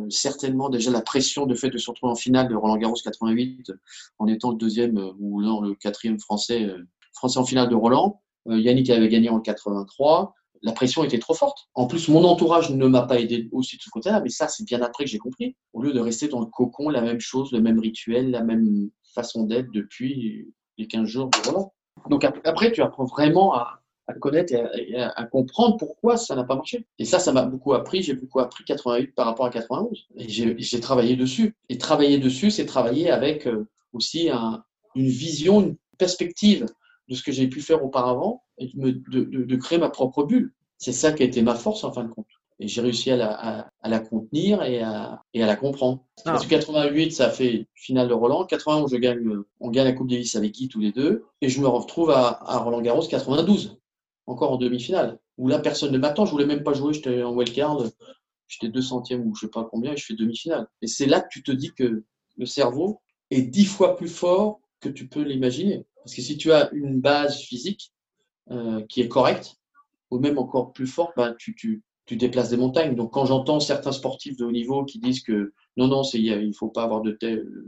certainement 0.09 0.69
déjà 0.69 0.91
la 0.91 1.01
pression 1.01 1.45
de 1.45 1.53
fait 1.53 1.69
de 1.69 1.77
se 1.77 1.89
retrouver 1.89 2.11
en 2.11 2.15
finale 2.15 2.47
de 2.47 2.55
Roland 2.55 2.77
Garros 2.77 2.95
88 3.03 3.73
en 4.19 4.27
étant 4.27 4.51
le 4.51 4.57
deuxième 4.57 4.97
ou 5.19 5.41
non, 5.41 5.61
le 5.61 5.75
quatrième 5.75 6.19
français, 6.19 6.69
français 7.13 7.39
en 7.39 7.45
finale 7.45 7.69
de 7.69 7.75
Roland. 7.75 8.21
Yannick 8.47 8.89
avait 8.89 9.09
gagné 9.09 9.29
en 9.29 9.39
83 9.39 10.33
la 10.65 10.71
pression 10.71 11.03
était 11.03 11.19
trop 11.19 11.35
forte. 11.35 11.69
En 11.75 11.85
plus, 11.85 12.07
mon 12.07 12.23
entourage 12.23 12.71
ne 12.71 12.87
m'a 12.87 13.03
pas 13.03 13.19
aidé 13.19 13.47
aussi 13.51 13.77
de 13.77 13.83
ce 13.83 13.89
côté-là, 13.91 14.19
mais 14.21 14.29
ça, 14.29 14.47
c'est 14.47 14.65
bien 14.65 14.81
après 14.81 15.05
que 15.05 15.09
j'ai 15.11 15.19
compris. 15.19 15.55
Au 15.73 15.81
lieu 15.83 15.93
de 15.93 15.99
rester 15.99 16.27
dans 16.27 16.39
le 16.39 16.47
cocon, 16.47 16.89
la 16.89 17.01
même 17.01 17.19
chose, 17.19 17.51
le 17.51 17.61
même 17.61 17.79
rituel, 17.79 18.31
la 18.31 18.43
même 18.43 18.89
façon 19.13 19.43
d'être 19.43 19.71
depuis 19.71 20.51
les 20.79 20.87
15 20.87 21.07
jours 21.07 21.29
de 21.29 21.47
Roland. 21.47 21.71
Donc 22.09 22.25
après, 22.43 22.71
tu 22.71 22.81
apprends 22.81 23.05
vraiment 23.05 23.55
à, 23.55 23.81
connaître 24.19 24.53
et 24.53 24.95
à, 24.97 25.23
comprendre 25.23 25.77
pourquoi 25.77 26.17
ça 26.17 26.35
n'a 26.35 26.43
pas 26.43 26.55
marché. 26.55 26.85
Et 26.99 27.05
ça, 27.05 27.19
ça 27.19 27.31
m'a 27.31 27.43
beaucoup 27.43 27.73
appris. 27.73 28.03
J'ai 28.03 28.13
beaucoup 28.13 28.39
appris 28.39 28.63
88 28.63 29.15
par 29.15 29.25
rapport 29.25 29.45
à 29.45 29.49
91. 29.49 30.07
Et 30.15 30.27
j'ai 30.29 30.79
travaillé 30.79 31.15
dessus. 31.15 31.55
Et 31.69 31.77
travailler 31.77 32.19
dessus, 32.19 32.51
c'est 32.51 32.65
travailler 32.65 33.09
avec 33.09 33.47
euh, 33.47 33.67
aussi 33.93 34.29
une 34.29 35.07
vision, 35.07 35.61
une 35.61 35.75
perspective 35.97 36.65
de 37.07 37.15
ce 37.15 37.23
que 37.23 37.31
j'ai 37.31 37.47
pu 37.47 37.61
faire 37.61 37.83
auparavant 37.83 38.43
et 38.57 38.71
de, 38.75 39.55
créer 39.55 39.77
ma 39.77 39.89
propre 39.89 40.23
bulle. 40.23 40.53
C'est 40.77 40.91
ça 40.91 41.11
qui 41.11 41.23
a 41.23 41.25
été 41.25 41.41
ma 41.41 41.55
force 41.55 41.83
en 41.83 41.91
fin 41.91 42.03
de 42.03 42.09
compte. 42.09 42.27
Et 42.59 42.67
j'ai 42.67 42.81
réussi 42.81 43.11
à 43.11 43.17
la, 43.83 43.99
contenir 43.99 44.63
et 44.63 44.81
à, 44.81 45.21
la 45.33 45.55
comprendre. 45.55 46.05
Ah. 46.19 46.31
Parce 46.31 46.45
que 46.45 46.49
88, 46.49 47.11
ça 47.11 47.29
fait 47.29 47.67
finale 47.73 48.07
de 48.07 48.13
Roland. 48.13 48.45
91, 48.45 48.91
je 48.91 48.97
gagne, 48.97 49.27
on 49.59 49.69
gagne 49.69 49.85
la 49.85 49.93
Coupe 49.93 50.09
Davis 50.09 50.35
avec 50.35 50.53
Guy 50.53 50.69
tous 50.69 50.79
les 50.79 50.91
deux. 50.91 51.25
Et 51.41 51.49
je 51.49 51.59
me 51.59 51.67
retrouve 51.67 52.11
à, 52.11 52.57
Roland 52.59 52.81
Garros 52.81 53.05
92, 53.05 53.77
encore 54.25 54.51
en 54.51 54.57
demi-finale. 54.57 55.19
Où 55.37 55.49
là, 55.49 55.59
personne 55.59 55.91
ne 55.91 55.97
m'attend. 55.97 56.25
Je 56.25 56.31
voulais 56.31 56.45
même 56.45 56.63
pas 56.63 56.73
jouer. 56.73 56.93
J'étais 56.93 57.23
en 57.23 57.33
wildcard. 57.33 57.83
J'étais 58.47 58.69
deux 58.69 58.81
centièmes 58.81 59.27
ou 59.27 59.35
je 59.35 59.41
sais 59.41 59.51
pas 59.51 59.67
combien 59.69 59.93
et 59.93 59.97
je 59.97 60.05
fais 60.05 60.13
demi-finale. 60.13 60.67
Et 60.81 60.87
c'est 60.87 61.07
là 61.07 61.19
que 61.19 61.27
tu 61.29 61.43
te 61.43 61.51
dis 61.51 61.73
que 61.73 62.03
le 62.37 62.45
cerveau 62.45 63.01
est 63.31 63.41
dix 63.41 63.65
fois 63.65 63.97
plus 63.97 64.07
fort 64.07 64.61
que 64.79 64.89
tu 64.89 65.07
peux 65.07 65.23
l'imaginer. 65.23 65.85
Parce 65.97 66.15
que 66.15 66.21
si 66.21 66.37
tu 66.37 66.51
as 66.51 66.69
une 66.71 67.01
base 67.01 67.39
physique 67.39 67.91
euh, 68.51 68.81
qui 68.87 69.01
est 69.01 69.07
correcte, 69.07 69.55
ou 70.11 70.19
même 70.19 70.37
encore 70.37 70.71
plus 70.71 70.87
forte, 70.87 71.13
bah, 71.17 71.33
tu, 71.37 71.55
tu, 71.55 71.83
tu, 72.05 72.17
déplaces 72.17 72.49
des 72.49 72.57
montagnes. 72.57 72.95
Donc 72.95 73.13
quand 73.13 73.25
j'entends 73.25 73.59
certains 73.59 73.91
sportifs 73.91 74.37
de 74.37 74.45
haut 74.45 74.51
niveau 74.51 74.85
qui 74.85 74.99
disent 74.99 75.21
que 75.21 75.53
non, 75.77 75.87
non, 75.87 76.03
il 76.13 76.47
ne 76.47 76.53
faut 76.53 76.69
pas 76.69 76.83
avoir 76.83 77.01
de 77.01 77.17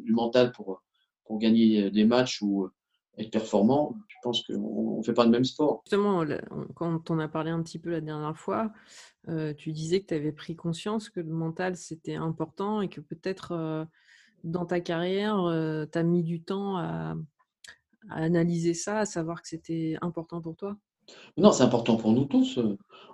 du 0.04 0.14
mental 0.14 0.52
pour, 0.52 0.82
pour 1.26 1.40
gagner 1.40 1.90
des 1.92 2.06
matchs 2.06 2.42
ou 2.42 2.70
être 3.18 3.32
performant, 3.32 3.96
je 4.08 4.16
pense 4.22 4.44
qu'on 4.44 4.98
ne 5.00 5.04
fait 5.04 5.14
pas 5.14 5.26
le 5.26 5.32
même 5.32 5.44
sport. 5.44 5.82
Justement, 5.86 6.24
quand 6.76 7.10
on 7.10 7.20
a 7.20 7.28
parlé 7.28 7.50
un 7.50 7.64
petit 7.64 7.80
peu 7.80 7.90
la 7.90 8.02
dernière 8.02 8.38
fois, 8.38 8.72
euh, 9.28 9.54
tu 9.56 9.72
disais 9.72 10.02
que 10.02 10.08
tu 10.08 10.14
avais 10.14 10.32
pris 10.32 10.56
conscience 10.56 11.10
que 11.10 11.20
le 11.20 11.34
mental, 11.34 11.76
c'était 11.76 12.16
important 12.16 12.82
et 12.82 12.90
que 12.90 13.02
peut-être 13.02 13.54
euh, 13.54 13.86
dans 14.44 14.66
ta 14.66 14.82
carrière, 14.82 15.38
tu 15.92 15.98
as 15.98 16.04
mis 16.04 16.24
du 16.24 16.44
temps 16.44 16.78
à, 16.78 17.16
à 18.10 18.16
analyser 18.16 18.74
ça, 18.74 19.00
à 19.00 19.06
savoir 19.06 19.42
que 19.42 19.48
c'était 19.48 19.98
important 20.02 20.42
pour 20.42 20.56
toi? 20.56 20.78
Non, 21.38 21.52
c'est 21.52 21.64
important 21.64 21.98
pour 21.98 22.12
nous 22.12 22.26
tous. 22.26 22.60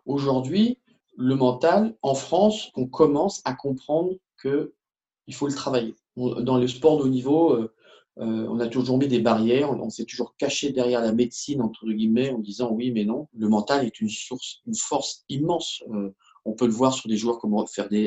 Aujourd'hui, 0.06 0.80
le 1.18 1.36
mental, 1.36 1.96
en 2.02 2.16
France, 2.16 2.72
on 2.76 2.88
commence 2.88 3.42
à 3.46 3.54
comprendre 3.54 4.14
qu'il 4.42 5.34
faut 5.34 5.48
le 5.48 5.54
travailler. 5.54 5.96
Dans 6.16 6.58
le 6.58 6.68
sport 6.68 6.98
de 6.98 7.04
haut 7.04 7.10
niveau, 7.10 7.54
euh, 7.54 7.74
euh, 8.20 8.48
on 8.50 8.60
a 8.60 8.68
toujours 8.68 8.98
mis 8.98 9.08
des 9.08 9.20
barrières, 9.20 9.72
on, 9.72 9.90
s'est 9.90 10.06
toujours 10.06 10.36
caché 10.38 10.72
derrière 10.72 11.02
la 11.02 11.14
médecine, 11.14 11.62
entre 11.62 11.88
guillemets, 11.88 12.30
en 12.30 12.40
disant 12.40 12.72
oui, 12.72 12.92
mais 12.92 13.06
non. 13.06 13.28
Le 13.36 13.48
mental 13.48 13.86
est 13.86 14.00
une 14.00 14.10
source, 14.10 14.62
une 14.68 14.76
force 14.76 15.24
immense. 15.30 15.84
Euh, 15.92 16.14
on 16.46 16.54
peut 16.54 16.66
le 16.66 16.74
voir 16.74 16.94
sur 16.94 17.08
des 17.08 17.16
joueurs 17.16 17.40
comme 17.40 17.56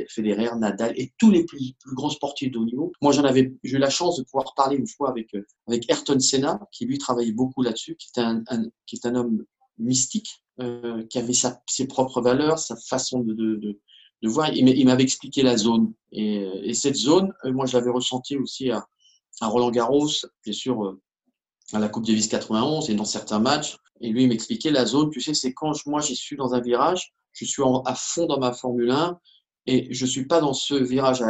Federer, 0.09 0.51
Nadal 0.59 0.93
et 0.97 1.13
tous 1.19 1.31
les 1.31 1.45
plus, 1.45 1.75
grands 1.95 2.11
sportifs 2.11 2.51
de 2.51 2.59
haut 2.59 2.67
niveau. 2.67 2.93
Moi, 3.01 3.13
j'en 3.13 3.25
avais, 3.25 3.55
j'ai 3.65 3.77
eu 3.77 3.81
la 3.81 3.89
chance 3.89 4.19
de 4.19 4.25
pouvoir 4.25 4.53
parler 4.55 4.77
une 4.77 4.87
fois 4.87 5.09
avec, 5.09 5.31
avec 5.67 5.91
Ayrton 5.91 6.21
Senna, 6.21 6.61
qui 6.71 6.85
lui 6.85 6.99
travaillait 6.99 7.33
beaucoup 7.33 7.63
là-dessus, 7.63 7.97
qui 7.97 8.11
qui 8.13 8.97
est 8.97 9.07
un 9.07 9.15
homme 9.15 9.45
mystique, 9.79 10.43
euh, 10.61 11.05
qui 11.07 11.19
avait 11.19 11.35
sa, 11.35 11.61
ses 11.67 11.87
propres 11.87 12.21
valeurs, 12.21 12.59
sa 12.59 12.77
façon 12.77 13.21
de, 13.21 13.35
de, 13.35 13.57
de, 14.23 14.29
voir. 14.29 14.53
Il 14.53 14.87
m'avait 14.87 15.03
expliqué 15.03 15.43
la 15.43 15.57
zone. 15.57 15.93
Et, 16.13 16.37
et 16.65 16.75
cette 16.75 16.97
zone, 16.97 17.33
euh, 17.45 17.53
moi, 17.53 17.67
je 17.67 17.77
l'avais 17.77 17.91
ressenti 17.91 18.37
aussi 18.37 18.71
à, 18.71 18.87
à 19.41 19.49
Roland 19.49 19.71
Garros, 19.71 20.09
bien 20.45 20.53
sûr, 20.53 20.97
à 21.73 21.79
la 21.79 21.89
Coupe 21.89 22.07
Davis 22.07 22.29
91 22.29 22.91
et 22.91 22.95
dans 22.95 23.05
certains 23.05 23.39
matchs. 23.39 23.77
Et 24.01 24.11
lui, 24.11 24.25
il 24.25 24.29
m'expliquait 24.29 24.71
la 24.71 24.85
zone, 24.85 25.11
tu 25.11 25.21
sais, 25.21 25.35
c'est 25.35 25.53
quand 25.53 25.75
moi, 25.87 26.01
j'y 26.01 26.17
suis 26.17 26.37
dans 26.37 26.55
un 26.55 26.61
virage, 26.61 27.13
je 27.33 27.45
suis 27.45 27.63
à 27.85 27.95
fond 27.95 28.27
dans 28.27 28.39
ma 28.39 28.53
Formule 28.53 28.91
1 28.91 29.19
et 29.67 29.93
je 29.93 30.05
ne 30.05 30.11
suis 30.11 30.27
pas 30.27 30.41
dans 30.41 30.55
ce 30.55 30.75
virage 30.75 31.23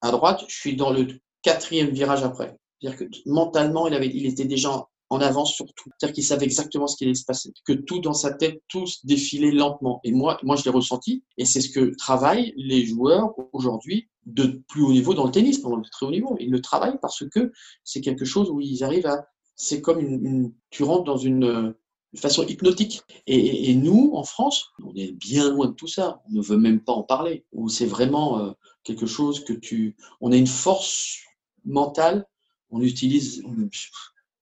à, 0.00 0.10
droite, 0.10 0.44
je 0.48 0.54
suis 0.54 0.76
dans 0.76 0.90
le 0.92 1.06
quatrième 1.42 1.90
virage 1.90 2.22
après. 2.22 2.56
C'est-à-dire 2.80 2.98
que 2.98 3.04
mentalement, 3.26 3.88
il, 3.88 3.94
avait, 3.94 4.08
il 4.08 4.26
était 4.26 4.44
déjà 4.44 4.86
en 5.14 5.20
avance 5.20 5.54
sur 5.54 5.66
tout. 5.74 5.90
C'est-à-dire 5.98 6.14
qu'il 6.14 6.24
savait 6.24 6.44
exactement 6.44 6.86
ce 6.86 6.96
qui 6.96 7.04
allait 7.04 7.14
se 7.14 7.24
passer. 7.24 7.52
Que 7.64 7.72
tout 7.72 8.00
dans 8.00 8.12
sa 8.12 8.32
tête, 8.32 8.62
tout 8.68 8.84
défilait 9.04 9.52
lentement. 9.52 10.00
Et 10.04 10.12
moi, 10.12 10.38
moi 10.42 10.56
je 10.56 10.64
l'ai 10.64 10.70
ressenti. 10.70 11.24
Et 11.38 11.44
c'est 11.44 11.60
ce 11.60 11.70
que 11.70 11.94
travaillent 11.96 12.52
les 12.56 12.84
joueurs 12.84 13.34
aujourd'hui 13.52 14.08
de 14.26 14.62
plus 14.68 14.82
haut 14.82 14.92
niveau 14.92 15.14
dans 15.14 15.24
le 15.24 15.30
tennis, 15.30 15.60
dans 15.62 15.76
le 15.76 15.82
très 15.90 16.06
haut 16.06 16.10
niveau. 16.10 16.36
Ils 16.40 16.50
le 16.50 16.60
travaillent 16.60 16.98
parce 17.00 17.24
que 17.28 17.52
c'est 17.84 18.00
quelque 18.00 18.24
chose 18.24 18.50
où 18.50 18.60
ils 18.60 18.84
arrivent 18.84 19.06
à. 19.06 19.26
C'est 19.56 19.80
comme 19.80 20.00
une, 20.00 20.52
tu 20.70 20.82
rentres 20.82 21.04
dans 21.04 21.16
une, 21.16 21.74
façon 22.16 22.46
hypnotique. 22.46 23.02
Et, 23.26 23.74
nous, 23.74 24.12
en 24.14 24.22
France, 24.22 24.70
on 24.84 24.94
est 24.94 25.12
bien 25.12 25.50
loin 25.50 25.66
de 25.66 25.72
tout 25.72 25.88
ça. 25.88 26.22
On 26.28 26.34
ne 26.34 26.42
veut 26.42 26.56
même 26.56 26.80
pas 26.80 26.92
en 26.92 27.02
parler. 27.02 27.44
c'est 27.68 27.86
vraiment 27.86 28.38
euh, 28.38 28.52
quelque 28.84 29.06
chose 29.06 29.44
que 29.44 29.52
tu. 29.52 29.96
On 30.20 30.32
a 30.32 30.36
une 30.36 30.46
force 30.46 31.18
mentale. 31.64 32.26
On 32.70 32.78
n'utilise 32.78 33.42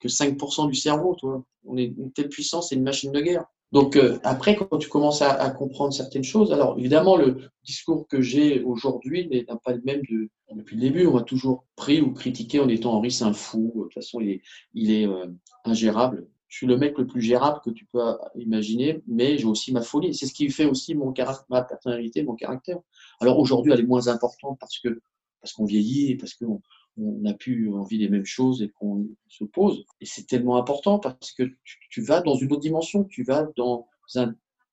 que 0.02 0.08
5% 0.08 0.68
du 0.68 0.74
cerveau, 0.74 1.14
toi. 1.14 1.44
On 1.64 1.76
est 1.76 1.84
une 1.84 2.12
telle 2.12 2.28
puissance, 2.28 2.68
c'est 2.68 2.74
une 2.74 2.82
machine 2.82 3.12
de 3.12 3.20
guerre. 3.20 3.44
Donc 3.70 3.96
euh, 3.96 4.18
après, 4.24 4.56
quand 4.56 4.76
tu 4.76 4.88
commences 4.88 5.22
à, 5.22 5.48
comprendre 5.50 5.94
certaines 5.94 6.24
choses, 6.24 6.52
alors 6.52 6.78
évidemment, 6.78 7.16
le 7.16 7.38
discours 7.64 8.06
que 8.08 8.20
j'ai 8.20 8.62
aujourd'hui 8.62 9.28
n'est 9.28 9.44
pas 9.44 9.72
le 9.72 9.80
même 9.84 10.02
de, 10.10 10.28
depuis 10.54 10.76
le 10.76 10.82
début. 10.82 11.06
On 11.06 11.14
m'a 11.14 11.22
toujours 11.22 11.64
pris 11.76 12.00
ou 12.00 12.12
critiqué 12.12 12.60
en 12.60 12.68
étant 12.68 12.92
Henri 12.92 13.10
c'est 13.10 13.24
un 13.24 13.32
fou. 13.32 13.72
De 13.74 13.82
toute 13.84 13.94
façon, 13.94 14.20
il 14.20 14.28
est, 14.28 14.42
il 14.74 14.90
est 14.90 15.06
euh, 15.06 15.26
ingérable 15.64 16.26
je 16.52 16.58
suis 16.58 16.66
le 16.66 16.76
mec 16.76 16.98
le 16.98 17.06
plus 17.06 17.22
gérable 17.22 17.60
que 17.64 17.70
tu 17.70 17.86
peux 17.86 17.98
imaginer, 18.34 19.02
mais 19.06 19.38
j'ai 19.38 19.46
aussi 19.46 19.72
ma 19.72 19.80
folie. 19.80 20.14
C'est 20.14 20.26
ce 20.26 20.34
qui 20.34 20.50
fait 20.50 20.66
aussi 20.66 20.94
mon 20.94 21.14
ma 21.48 21.62
personnalité, 21.62 22.22
mon 22.24 22.34
caractère. 22.34 22.78
Alors 23.20 23.38
aujourd'hui, 23.38 23.72
elle 23.72 23.80
est 23.80 23.86
moins 23.86 24.08
importante 24.08 24.58
parce 24.60 24.78
que 24.78 25.00
parce 25.40 25.54
qu'on 25.54 25.64
vieillit 25.64 26.16
parce 26.16 26.34
qu'on 26.34 26.60
n'a 26.96 27.34
plus 27.34 27.72
envie 27.72 27.98
des 27.98 28.08
mêmes 28.08 28.24
choses 28.24 28.62
et 28.62 28.68
qu'on 28.68 29.08
se 29.28 29.44
pose. 29.44 29.84
Et 30.00 30.06
c'est 30.06 30.26
tellement 30.26 30.56
important 30.56 30.98
parce 30.98 31.32
que 31.32 31.44
tu, 31.90 32.02
vas 32.02 32.20
dans 32.20 32.34
une 32.34 32.52
autre 32.52 32.60
dimension, 32.60 33.04
tu 33.04 33.22
vas 33.22 33.48
dans 33.56 33.86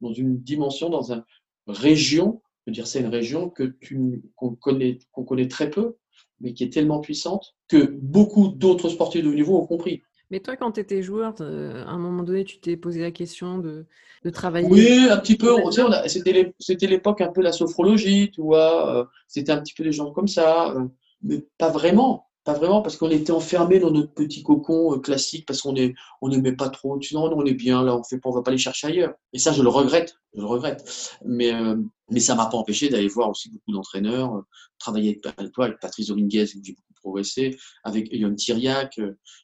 dans 0.01 0.13
une 0.13 0.37
dimension, 0.37 0.89
dans 0.89 1.13
une 1.13 1.23
région, 1.67 2.41
je 2.65 2.71
veux 2.71 2.73
dire, 2.73 2.87
c'est 2.87 2.99
une 2.99 3.07
région 3.07 3.49
que 3.49 3.63
tu 3.63 4.21
qu'on 4.35 4.55
connaît, 4.55 4.99
qu'on 5.11 5.23
connaît 5.23 5.47
très 5.47 5.69
peu, 5.69 5.95
mais 6.41 6.53
qui 6.53 6.63
est 6.63 6.73
tellement 6.73 6.99
puissante 6.99 7.55
que 7.67 7.97
beaucoup 8.01 8.49
d'autres 8.49 8.89
sportifs 8.89 9.23
de 9.23 9.29
haut 9.29 9.33
niveau 9.33 9.57
ont 9.57 9.65
compris. 9.65 10.01
Mais 10.31 10.39
toi, 10.39 10.55
quand 10.55 10.73
tu 10.73 10.79
étais 10.79 11.01
joueur, 11.01 11.33
à 11.41 11.43
un 11.43 11.97
moment 11.97 12.23
donné, 12.23 12.43
tu 12.43 12.59
t'es 12.59 12.77
posé 12.77 13.01
la 13.01 13.11
question 13.11 13.57
de, 13.57 13.87
de 14.23 14.29
travailler 14.29 14.67
Oui, 14.69 15.07
un 15.09 15.17
petit 15.17 15.35
peu. 15.35 15.55
C'était 16.59 16.87
l'époque 16.87 17.21
un 17.21 17.31
peu 17.31 17.41
la 17.41 17.51
sophrologie, 17.51 18.29
tu 18.31 18.41
vois. 18.41 18.95
Euh, 18.95 19.05
c'était 19.27 19.51
un 19.51 19.61
petit 19.61 19.73
peu 19.73 19.83
des 19.83 19.91
gens 19.91 20.11
comme 20.11 20.27
ça, 20.27 20.75
euh, 20.75 20.87
mais 21.21 21.45
pas 21.57 21.69
vraiment. 21.69 22.29
Pas 22.45 22.53
vraiment, 22.53 22.81
parce 22.81 22.95
qu'on 22.95 23.09
était 23.09 23.33
enfermés 23.33 23.79
dans 23.79 23.91
notre 23.91 24.13
petit 24.13 24.43
cocon 24.43 24.95
euh, 24.95 24.99
classique, 24.99 25.45
parce 25.45 25.61
qu'on 25.61 25.75
est, 25.75 25.93
on 26.21 26.29
n'aimait 26.29 26.55
pas 26.55 26.69
trop. 26.69 26.97
Tu 26.97 27.13
non, 27.13 27.29
on 27.35 27.45
est 27.45 27.53
bien, 27.53 27.83
là, 27.83 27.95
on 27.97 28.03
fait 28.03 28.17
pas, 28.17 28.29
on 28.29 28.33
va 28.33 28.41
pas 28.41 28.51
les 28.51 28.57
chercher 28.57 28.87
ailleurs. 28.87 29.13
Et 29.33 29.39
ça, 29.39 29.51
je 29.51 29.61
le 29.61 29.67
regrette, 29.67 30.15
je 30.33 30.39
le 30.39 30.47
regrette. 30.47 31.17
Mais, 31.25 31.53
euh, 31.53 31.75
mais 32.09 32.21
ça 32.21 32.35
m'a 32.35 32.45
pas 32.45 32.57
empêché 32.57 32.87
d'aller 32.87 33.09
voir 33.09 33.29
aussi 33.29 33.51
beaucoup 33.51 33.73
d'entraîneurs, 33.73 34.35
euh, 34.35 34.41
travailler 34.79 35.19
avec, 35.23 35.57
avec 35.57 35.79
Patrice 35.79 36.07
Dominguez, 36.07 36.45
où 36.55 36.61
j'ai 36.63 36.71
beaucoup 36.73 36.93
progressé, 37.01 37.57
avec 37.83 38.07
Yon 38.11 38.33
Tiriac, 38.35 38.99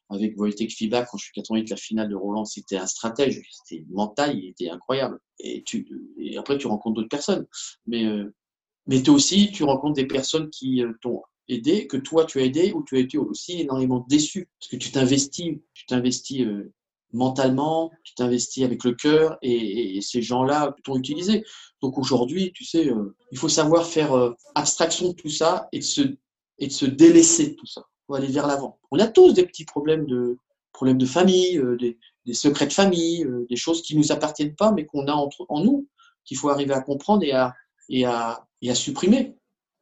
avec 0.10 0.40
Wojtek 0.40 0.72
Fiba, 0.72 1.04
quand 1.04 1.18
je 1.18 1.26
suis 1.26 1.34
88, 1.34 1.70
la 1.70 1.76
finale 1.76 2.10
de 2.10 2.16
Roland, 2.16 2.46
c'était 2.46 2.78
un 2.78 2.88
stratège, 2.88 3.42
c'était 3.52 3.86
mental, 3.90 4.38
il 4.38 4.50
était 4.50 4.70
incroyable. 4.70 5.20
Et, 5.40 5.64
tu, 5.64 5.88
et 6.18 6.38
après, 6.38 6.58
tu 6.58 6.68
rencontres 6.68 6.96
d'autres 6.96 7.10
personnes. 7.10 7.46
Mais, 7.88 8.06
mais 8.88 9.04
toi 9.04 9.16
aussi, 9.16 9.52
tu 9.52 9.64
rencontres 9.64 9.96
des 9.96 10.08
personnes 10.08 10.50
qui 10.50 10.82
t'ont 11.02 11.22
aidé, 11.48 11.88
que 11.88 11.98
toi 11.98 12.26
tu 12.26 12.40
as 12.40 12.44
aidé, 12.44 12.72
ou 12.74 12.84
tu 12.84 12.96
as 12.98 13.00
été 13.00 13.18
aussi 13.18 13.62
énormément 13.62 14.06
déçu, 14.08 14.48
parce 14.60 14.70
que 14.70 14.76
tu 14.76 14.92
t'investis, 14.92 15.58
tu 15.74 15.86
t'investis 15.86 16.42
euh, 16.42 16.72
mentalement, 17.14 17.92
tu 18.04 18.14
t'investis 18.16 18.64
avec 18.64 18.84
le 18.84 18.94
cœur, 18.94 19.38
et, 19.42 20.00
ces 20.02 20.22
gens-là 20.22 20.76
t'ont 20.84 20.98
utilisé. 20.98 21.44
Donc 21.82 21.98
aujourd'hui, 21.98 22.52
tu 22.54 22.64
sais, 22.66 22.90
euh, 22.90 23.16
il 23.32 23.38
faut 23.38 23.50
savoir 23.50 23.86
faire 23.86 24.14
euh, 24.14 24.34
abstraction 24.56 25.10
de 25.10 25.14
tout 25.14 25.30
ça 25.30 25.68
et 25.72 25.80
de 25.80 25.84
se, 25.84 26.02
et 26.60 26.68
de 26.68 26.72
se 26.72 26.86
délaisser 26.86 27.50
de 27.50 27.56
tout 27.56 27.68
ça, 27.68 27.86
pour 28.06 28.16
aller 28.16 28.28
vers 28.28 28.48
l'avant. 28.48 28.80
On 28.92 29.00
a 29.00 29.08
tous 29.08 29.34
des 29.34 29.46
petits 29.46 29.66
problèmes 29.66 30.06
de, 30.06 30.38
problèmes 30.74 30.98
de 30.98 31.06
famille, 31.06 31.62
des, 31.80 31.98
des, 32.26 32.34
secrets 32.34 32.68
de 32.68 32.74
famille, 32.74 33.26
des 33.50 33.56
choses 33.56 33.82
qui 33.82 33.96
ne 33.96 34.02
nous 34.02 34.12
appartiennent 34.12 34.56
pas, 34.56 34.72
mais 34.72 34.86
qu'on 34.86 35.08
a 35.08 35.14
entre, 35.14 35.46
en 35.50 35.64
nous, 35.64 35.88
qu'il 36.26 36.38
faut 36.38 36.50
arriver 36.50 36.74
à 36.74 36.82
comprendre 36.82 37.24
et 37.24 37.32
à, 37.32 37.54
et 37.90 38.04
à, 38.06 38.46
et 38.62 38.70
à 38.72 38.76
supprimer 38.76 39.36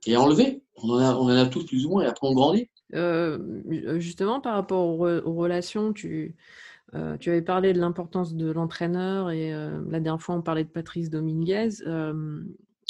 et 0.06 0.18
enlever. 0.18 0.64
On 0.76 0.90
en, 0.90 1.28
a, 1.28 1.46
tous 1.46 1.66
plus 1.66 1.86
ou 1.86 1.90
moins, 1.90 2.04
et 2.04 2.08
après 2.08 2.28
on 2.28 2.34
grandit. 2.34 2.70
Euh, 2.94 4.00
justement, 4.00 4.42
par 4.42 4.56
rapport 4.56 4.88
aux, 4.88 5.34
relations, 5.36 5.94
tu, 5.94 6.36
euh, 6.96 7.18
tu 7.18 7.30
avais 7.30 7.42
parlé 7.42 7.74
de 7.74 7.80
l'importance 7.80 8.34
de 8.34 8.52
l'entraîneur, 8.52 9.32
et 9.32 9.54
euh, 9.54 9.82
la 9.90 10.00
dernière 10.00 10.22
fois 10.22 10.36
on 10.36 10.42
parlait 10.42 10.64
de 10.64 10.70
Patrice 10.70 11.10
Dominguez. 11.10 11.70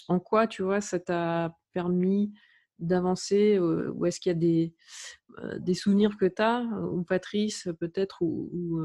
en 0.07 0.19
quoi, 0.19 0.47
tu 0.47 0.63
vois, 0.63 0.81
ça 0.81 0.99
t'a 0.99 1.55
permis 1.73 2.33
d'avancer 2.79 3.59
Ou 3.59 4.05
est-ce 4.05 4.19
qu'il 4.19 4.31
y 4.31 4.35
a 4.35 4.71
des, 5.59 5.73
souvenirs 5.73 6.17
que 6.17 6.25
tu 6.25 6.41
as, 6.41 6.63
ou 6.91 7.03
Patrice 7.03 7.69
peut-être, 7.79 8.21
ou 8.21 8.81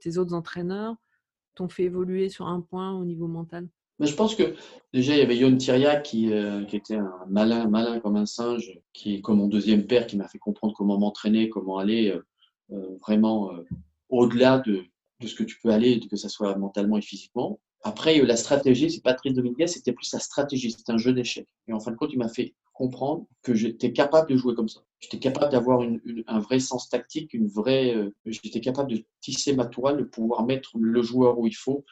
tes 0.00 0.18
autres 0.18 0.34
entraîneurs 0.34 0.96
t'ont 1.54 1.68
fait 1.68 1.84
évoluer 1.84 2.30
sur 2.30 2.46
un 2.46 2.60
point 2.60 2.92
au 2.92 3.04
niveau 3.04 3.28
mental? 3.28 3.68
Je 4.06 4.14
pense 4.14 4.34
que 4.34 4.54
déjà, 4.92 5.14
il 5.14 5.18
y 5.18 5.22
avait 5.22 5.36
Yon 5.36 5.56
Tiriac 5.56 6.02
qui, 6.02 6.32
euh, 6.32 6.64
qui, 6.64 6.76
était 6.76 6.96
un 6.96 7.12
malin, 7.28 7.68
malin 7.68 8.00
comme 8.00 8.16
un 8.16 8.26
singe, 8.26 8.78
qui 8.92 9.16
est 9.16 9.20
comme 9.20 9.38
mon 9.38 9.48
deuxième 9.48 9.86
père, 9.86 10.06
qui 10.06 10.16
m'a 10.16 10.28
fait 10.28 10.38
comprendre 10.38 10.74
comment 10.76 10.98
m'entraîner, 10.98 11.48
comment 11.48 11.78
aller 11.78 12.10
euh, 12.10 12.24
euh, 12.72 12.96
vraiment 13.00 13.50
au-delà 14.08 14.58
de, 14.58 14.84
de, 15.20 15.26
ce 15.26 15.34
que 15.34 15.44
tu 15.44 15.58
peux 15.62 15.70
aller, 15.70 16.00
que 16.00 16.16
ce 16.16 16.28
soit 16.28 16.56
mentalement 16.56 16.96
et 16.96 17.02
physiquement. 17.02 17.60
Après, 17.84 18.20
la 18.20 18.36
stratégie, 18.36 18.90
c'est 18.90 19.02
Patrice 19.02 19.34
Dominguez, 19.34 19.66
c'était 19.66 19.92
plus 19.92 20.12
la 20.12 20.20
stratégie, 20.20 20.70
c'était 20.70 20.92
un 20.92 20.98
jeu 20.98 21.12
d'échecs. 21.12 21.48
Et 21.66 21.72
en 21.72 21.80
fin 21.80 21.90
de 21.90 21.96
compte, 21.96 22.12
il 22.12 22.18
m'a 22.18 22.28
fait 22.28 22.54
comprendre 22.72 23.26
que 23.42 23.54
j'étais 23.54 23.92
capable 23.92 24.30
de 24.30 24.36
jouer 24.36 24.54
comme 24.54 24.68
ça. 24.68 24.80
J'étais 25.00 25.18
capable 25.18 25.50
d'avoir 25.50 25.84
un 26.26 26.38
vrai 26.38 26.60
sens 26.60 26.88
tactique, 26.88 27.34
une 27.34 27.48
vraie. 27.48 27.96
j'étais 28.24 28.60
capable 28.60 28.92
de 28.92 29.04
tisser 29.20 29.54
ma 29.54 29.66
toile, 29.66 29.98
de 29.98 30.04
pouvoir 30.04 30.46
mettre 30.46 30.70
le 30.78 31.02
joueur 31.02 31.38
où 31.38 31.46
il 31.46 31.56
faut 31.56 31.84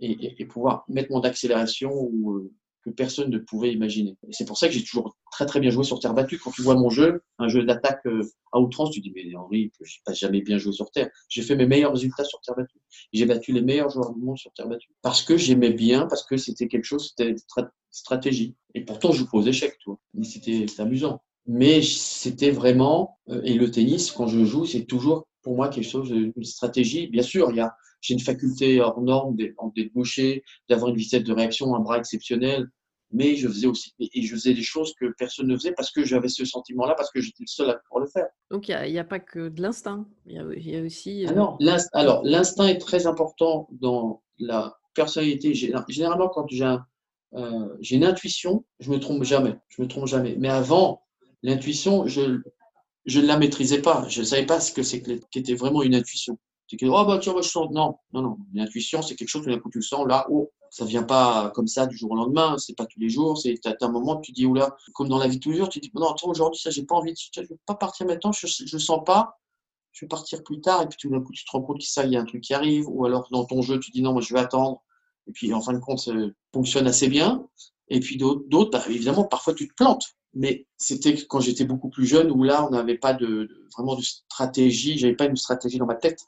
et, 0.00 0.44
pouvoir 0.46 0.84
mettre 0.88 1.10
mon 1.10 1.20
accélération 1.20 1.92
où, 1.92 2.32
euh, 2.32 2.52
que 2.84 2.90
personne 2.90 3.30
ne 3.30 3.38
pouvait 3.38 3.72
imaginer. 3.72 4.16
Et 4.28 4.32
c'est 4.32 4.44
pour 4.44 4.58
ça 4.58 4.68
que 4.68 4.74
j'ai 4.74 4.84
toujours 4.84 5.16
très 5.30 5.46
très 5.46 5.60
bien 5.60 5.70
joué 5.70 5.84
sur 5.84 5.98
terre 6.00 6.14
battue. 6.14 6.38
Quand 6.38 6.50
tu 6.50 6.62
vois 6.62 6.74
mon 6.74 6.90
jeu, 6.90 7.22
un 7.38 7.48
jeu 7.48 7.64
d'attaque 7.64 8.06
euh, 8.06 8.22
à 8.52 8.60
outrance, 8.60 8.90
tu 8.90 9.00
dis 9.00 9.12
mais 9.14 9.34
Henri, 9.34 9.72
je 9.80 9.84
n'ai 9.84 10.00
pas 10.04 10.12
jamais 10.12 10.40
bien 10.40 10.58
joué 10.58 10.72
sur 10.72 10.90
terre. 10.90 11.10
J'ai 11.28 11.42
fait 11.42 11.56
mes 11.56 11.66
meilleurs 11.66 11.92
résultats 11.92 12.24
sur 12.24 12.40
terre 12.40 12.56
battue. 12.56 12.78
J'ai 13.12 13.26
battu 13.26 13.52
les 13.52 13.62
meilleurs 13.62 13.90
joueurs 13.90 14.14
du 14.14 14.20
monde 14.20 14.38
sur 14.38 14.52
terre 14.52 14.68
battue 14.68 14.90
parce 15.02 15.22
que 15.22 15.36
j'aimais 15.36 15.72
bien, 15.72 16.06
parce 16.06 16.24
que 16.24 16.36
c'était 16.36 16.68
quelque 16.68 16.84
chose, 16.84 17.08
c'était 17.16 17.34
stratégie. 17.90 18.54
Et 18.74 18.84
pourtant, 18.84 19.12
je 19.12 19.24
joue 19.24 19.28
aux 19.32 19.42
échecs, 19.42 19.78
toi. 19.80 19.98
Mais 20.14 20.24
c'était 20.24 20.66
amusant. 20.80 21.22
Mais 21.46 21.80
c'était 21.82 22.50
vraiment, 22.50 23.18
euh, 23.30 23.40
et 23.42 23.54
le 23.54 23.70
tennis, 23.70 24.12
quand 24.12 24.26
je 24.26 24.44
joue, 24.44 24.66
c'est 24.66 24.84
toujours 24.84 25.26
pour 25.48 25.56
moi 25.56 25.70
quelque 25.70 25.88
chose, 25.88 26.10
une 26.10 26.44
stratégie. 26.44 27.06
Bien 27.06 27.22
sûr, 27.22 27.50
il 27.50 27.56
y 27.56 27.60
a 27.60 27.74
j'ai 28.02 28.12
une 28.12 28.20
faculté 28.20 28.82
hors 28.82 29.00
norme 29.00 29.34
en 29.56 29.72
déboucher, 29.74 30.44
d'avoir 30.68 30.90
une 30.90 30.96
vitesse 30.98 31.24
de 31.24 31.32
réaction, 31.32 31.74
un 31.74 31.80
bras 31.80 31.96
exceptionnel, 31.96 32.68
mais 33.12 33.34
je 33.34 33.48
faisais 33.48 33.66
aussi 33.66 33.94
et 33.98 34.20
je 34.20 34.34
faisais 34.34 34.52
des 34.52 34.62
choses 34.62 34.92
que 35.00 35.06
personne 35.16 35.46
ne 35.46 35.56
faisait 35.56 35.72
parce 35.72 35.90
que 35.90 36.04
j'avais 36.04 36.28
ce 36.28 36.44
sentiment-là, 36.44 36.94
parce 36.96 37.10
que 37.10 37.22
j'étais 37.22 37.44
le 37.44 37.46
seul 37.46 37.70
à 37.70 37.76
pouvoir 37.76 38.04
le 38.04 38.10
faire. 38.10 38.26
Donc 38.50 38.68
il 38.68 38.92
n'y 38.92 38.98
a, 38.98 39.04
pas 39.04 39.20
que 39.20 39.48
de 39.48 39.62
l'instinct, 39.62 40.06
il 40.26 40.34
y, 40.34 40.76
a, 40.76 40.82
aussi. 40.82 41.26
Euh, 41.26 41.46
ah 41.66 41.78
alors 41.94 42.20
l'instinct 42.24 42.66
est 42.66 42.78
très 42.78 43.06
important 43.06 43.70
dans 43.72 44.22
la 44.38 44.76
personnalité. 44.92 45.54
Généralement, 45.54 46.28
quand 46.28 46.46
j'ai 46.50 46.76
euh, 47.34 47.74
j'ai 47.80 47.96
une 47.96 48.04
intuition, 48.04 48.66
je 48.80 48.90
me 48.90 49.00
trompe 49.00 49.24
jamais, 49.24 49.56
je 49.68 49.80
me 49.80 49.88
trompe 49.88 50.08
jamais. 50.08 50.36
Mais 50.38 50.50
avant 50.50 51.06
l'intuition, 51.42 52.06
je 52.06 52.42
je 53.08 53.20
ne 53.20 53.26
la 53.26 53.38
maîtrisais 53.38 53.80
pas, 53.82 54.06
je 54.08 54.20
ne 54.20 54.26
savais 54.26 54.46
pas 54.46 54.60
ce 54.60 54.72
que 54.72 54.82
c'était 54.82 55.54
vraiment 55.54 55.82
une 55.82 55.94
intuition. 55.94 56.38
C'est 56.68 56.76
que, 56.76 56.84
oh, 56.84 57.04
bah, 57.06 57.18
tiens, 57.18 57.34
je 57.36 57.48
sens. 57.48 57.68
Non, 57.70 57.96
non, 58.12 58.20
non. 58.20 58.38
L'intuition, 58.52 59.00
c'est 59.00 59.14
quelque 59.16 59.28
chose 59.28 59.44
que 59.44 59.50
d'un 59.50 59.58
coup, 59.58 59.70
tu 59.70 59.78
le 59.78 59.82
sens 59.82 60.06
là, 60.06 60.26
oh, 60.30 60.50
ça 60.70 60.84
vient 60.84 61.02
pas 61.02 61.50
comme 61.54 61.66
ça 61.66 61.86
du 61.86 61.96
jour 61.96 62.10
au 62.10 62.16
lendemain, 62.16 62.58
c'est 62.58 62.76
pas 62.76 62.84
tous 62.84 63.00
les 63.00 63.08
jours. 63.08 63.38
C'est, 63.38 63.54
as 63.66 63.74
un 63.80 63.88
moment, 63.88 64.20
tu 64.20 64.32
dis, 64.32 64.44
oula, 64.44 64.76
comme 64.92 65.08
dans 65.08 65.18
la 65.18 65.28
vie 65.28 65.38
de 65.38 65.66
tu 65.68 65.80
dis, 65.80 65.90
non, 65.94 66.10
attends, 66.10 66.28
aujourd'hui, 66.28 66.60
ça, 66.60 66.68
j'ai 66.70 66.84
pas 66.84 66.94
envie 66.96 67.12
de, 67.12 67.18
je 67.34 67.40
vais 67.40 67.56
pas 67.64 67.74
partir 67.74 68.06
maintenant, 68.06 68.32
je, 68.32 68.46
je 68.46 68.78
sens 68.78 69.00
pas, 69.06 69.38
je 69.92 70.04
vais 70.04 70.08
partir 70.08 70.42
plus 70.44 70.60
tard. 70.60 70.82
Et 70.82 70.86
puis, 70.86 70.98
tout 71.00 71.08
d'un 71.08 71.22
coup, 71.22 71.32
tu 71.32 71.44
te 71.44 71.50
rends 71.50 71.62
compte 71.62 71.78
que 71.78 71.86
ça, 71.86 72.04
il 72.04 72.12
y 72.12 72.16
a 72.16 72.20
un 72.20 72.26
truc 72.26 72.42
qui 72.42 72.52
arrive. 72.52 72.86
Ou 72.88 73.06
alors, 73.06 73.28
dans 73.30 73.46
ton 73.46 73.62
jeu, 73.62 73.80
tu 73.80 73.90
dis, 73.90 74.02
non, 74.02 74.12
moi, 74.12 74.20
je 74.20 74.34
vais 74.34 74.40
attendre. 74.40 74.82
Et 75.26 75.32
puis, 75.32 75.54
en 75.54 75.62
fin 75.62 75.72
de 75.72 75.78
compte, 75.78 76.00
ça 76.00 76.12
fonctionne 76.52 76.86
assez 76.86 77.08
bien. 77.08 77.46
Et 77.88 78.00
puis, 78.00 78.18
d'autres, 78.18 78.70
bah, 78.70 78.84
évidemment, 78.88 79.24
parfois, 79.24 79.54
tu 79.54 79.66
te 79.68 79.74
plantes. 79.74 80.17
Mais 80.34 80.66
c'était 80.76 81.16
quand 81.26 81.40
j'étais 81.40 81.64
beaucoup 81.64 81.88
plus 81.88 82.06
jeune 82.06 82.30
où 82.30 82.42
là, 82.42 82.66
on 82.66 82.70
n'avait 82.70 82.98
pas 82.98 83.16
vraiment 83.76 83.96
de 83.96 84.02
stratégie. 84.02 84.98
J'avais 84.98 85.16
pas 85.16 85.26
une 85.26 85.36
stratégie 85.36 85.78
dans 85.78 85.86
ma 85.86 85.94
tête 85.94 86.20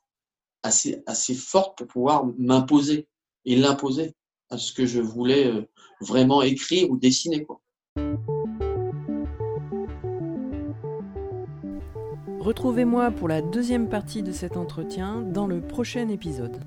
assez, 0.63 1.35
forte 1.35 1.79
pour 1.79 1.87
pouvoir 1.87 2.27
m'imposer 2.39 3.07
et 3.45 3.57
l'imposer 3.57 4.15
à 4.51 4.59
ce 4.59 4.73
que 4.73 4.85
je 4.85 5.01
voulais 5.01 5.47
euh, 5.47 5.63
vraiment 6.01 6.43
écrire 6.43 6.91
ou 6.91 6.97
dessiner. 6.97 7.47
Retrouvez-moi 12.41 13.11
pour 13.13 13.29
la 13.29 13.43
deuxième 13.43 13.89
partie 13.89 14.23
de 14.23 14.33
cet 14.33 14.57
entretien 14.57 15.21
dans 15.21 15.47
le 15.47 15.61
prochain 15.61 16.09
épisode. 16.09 16.61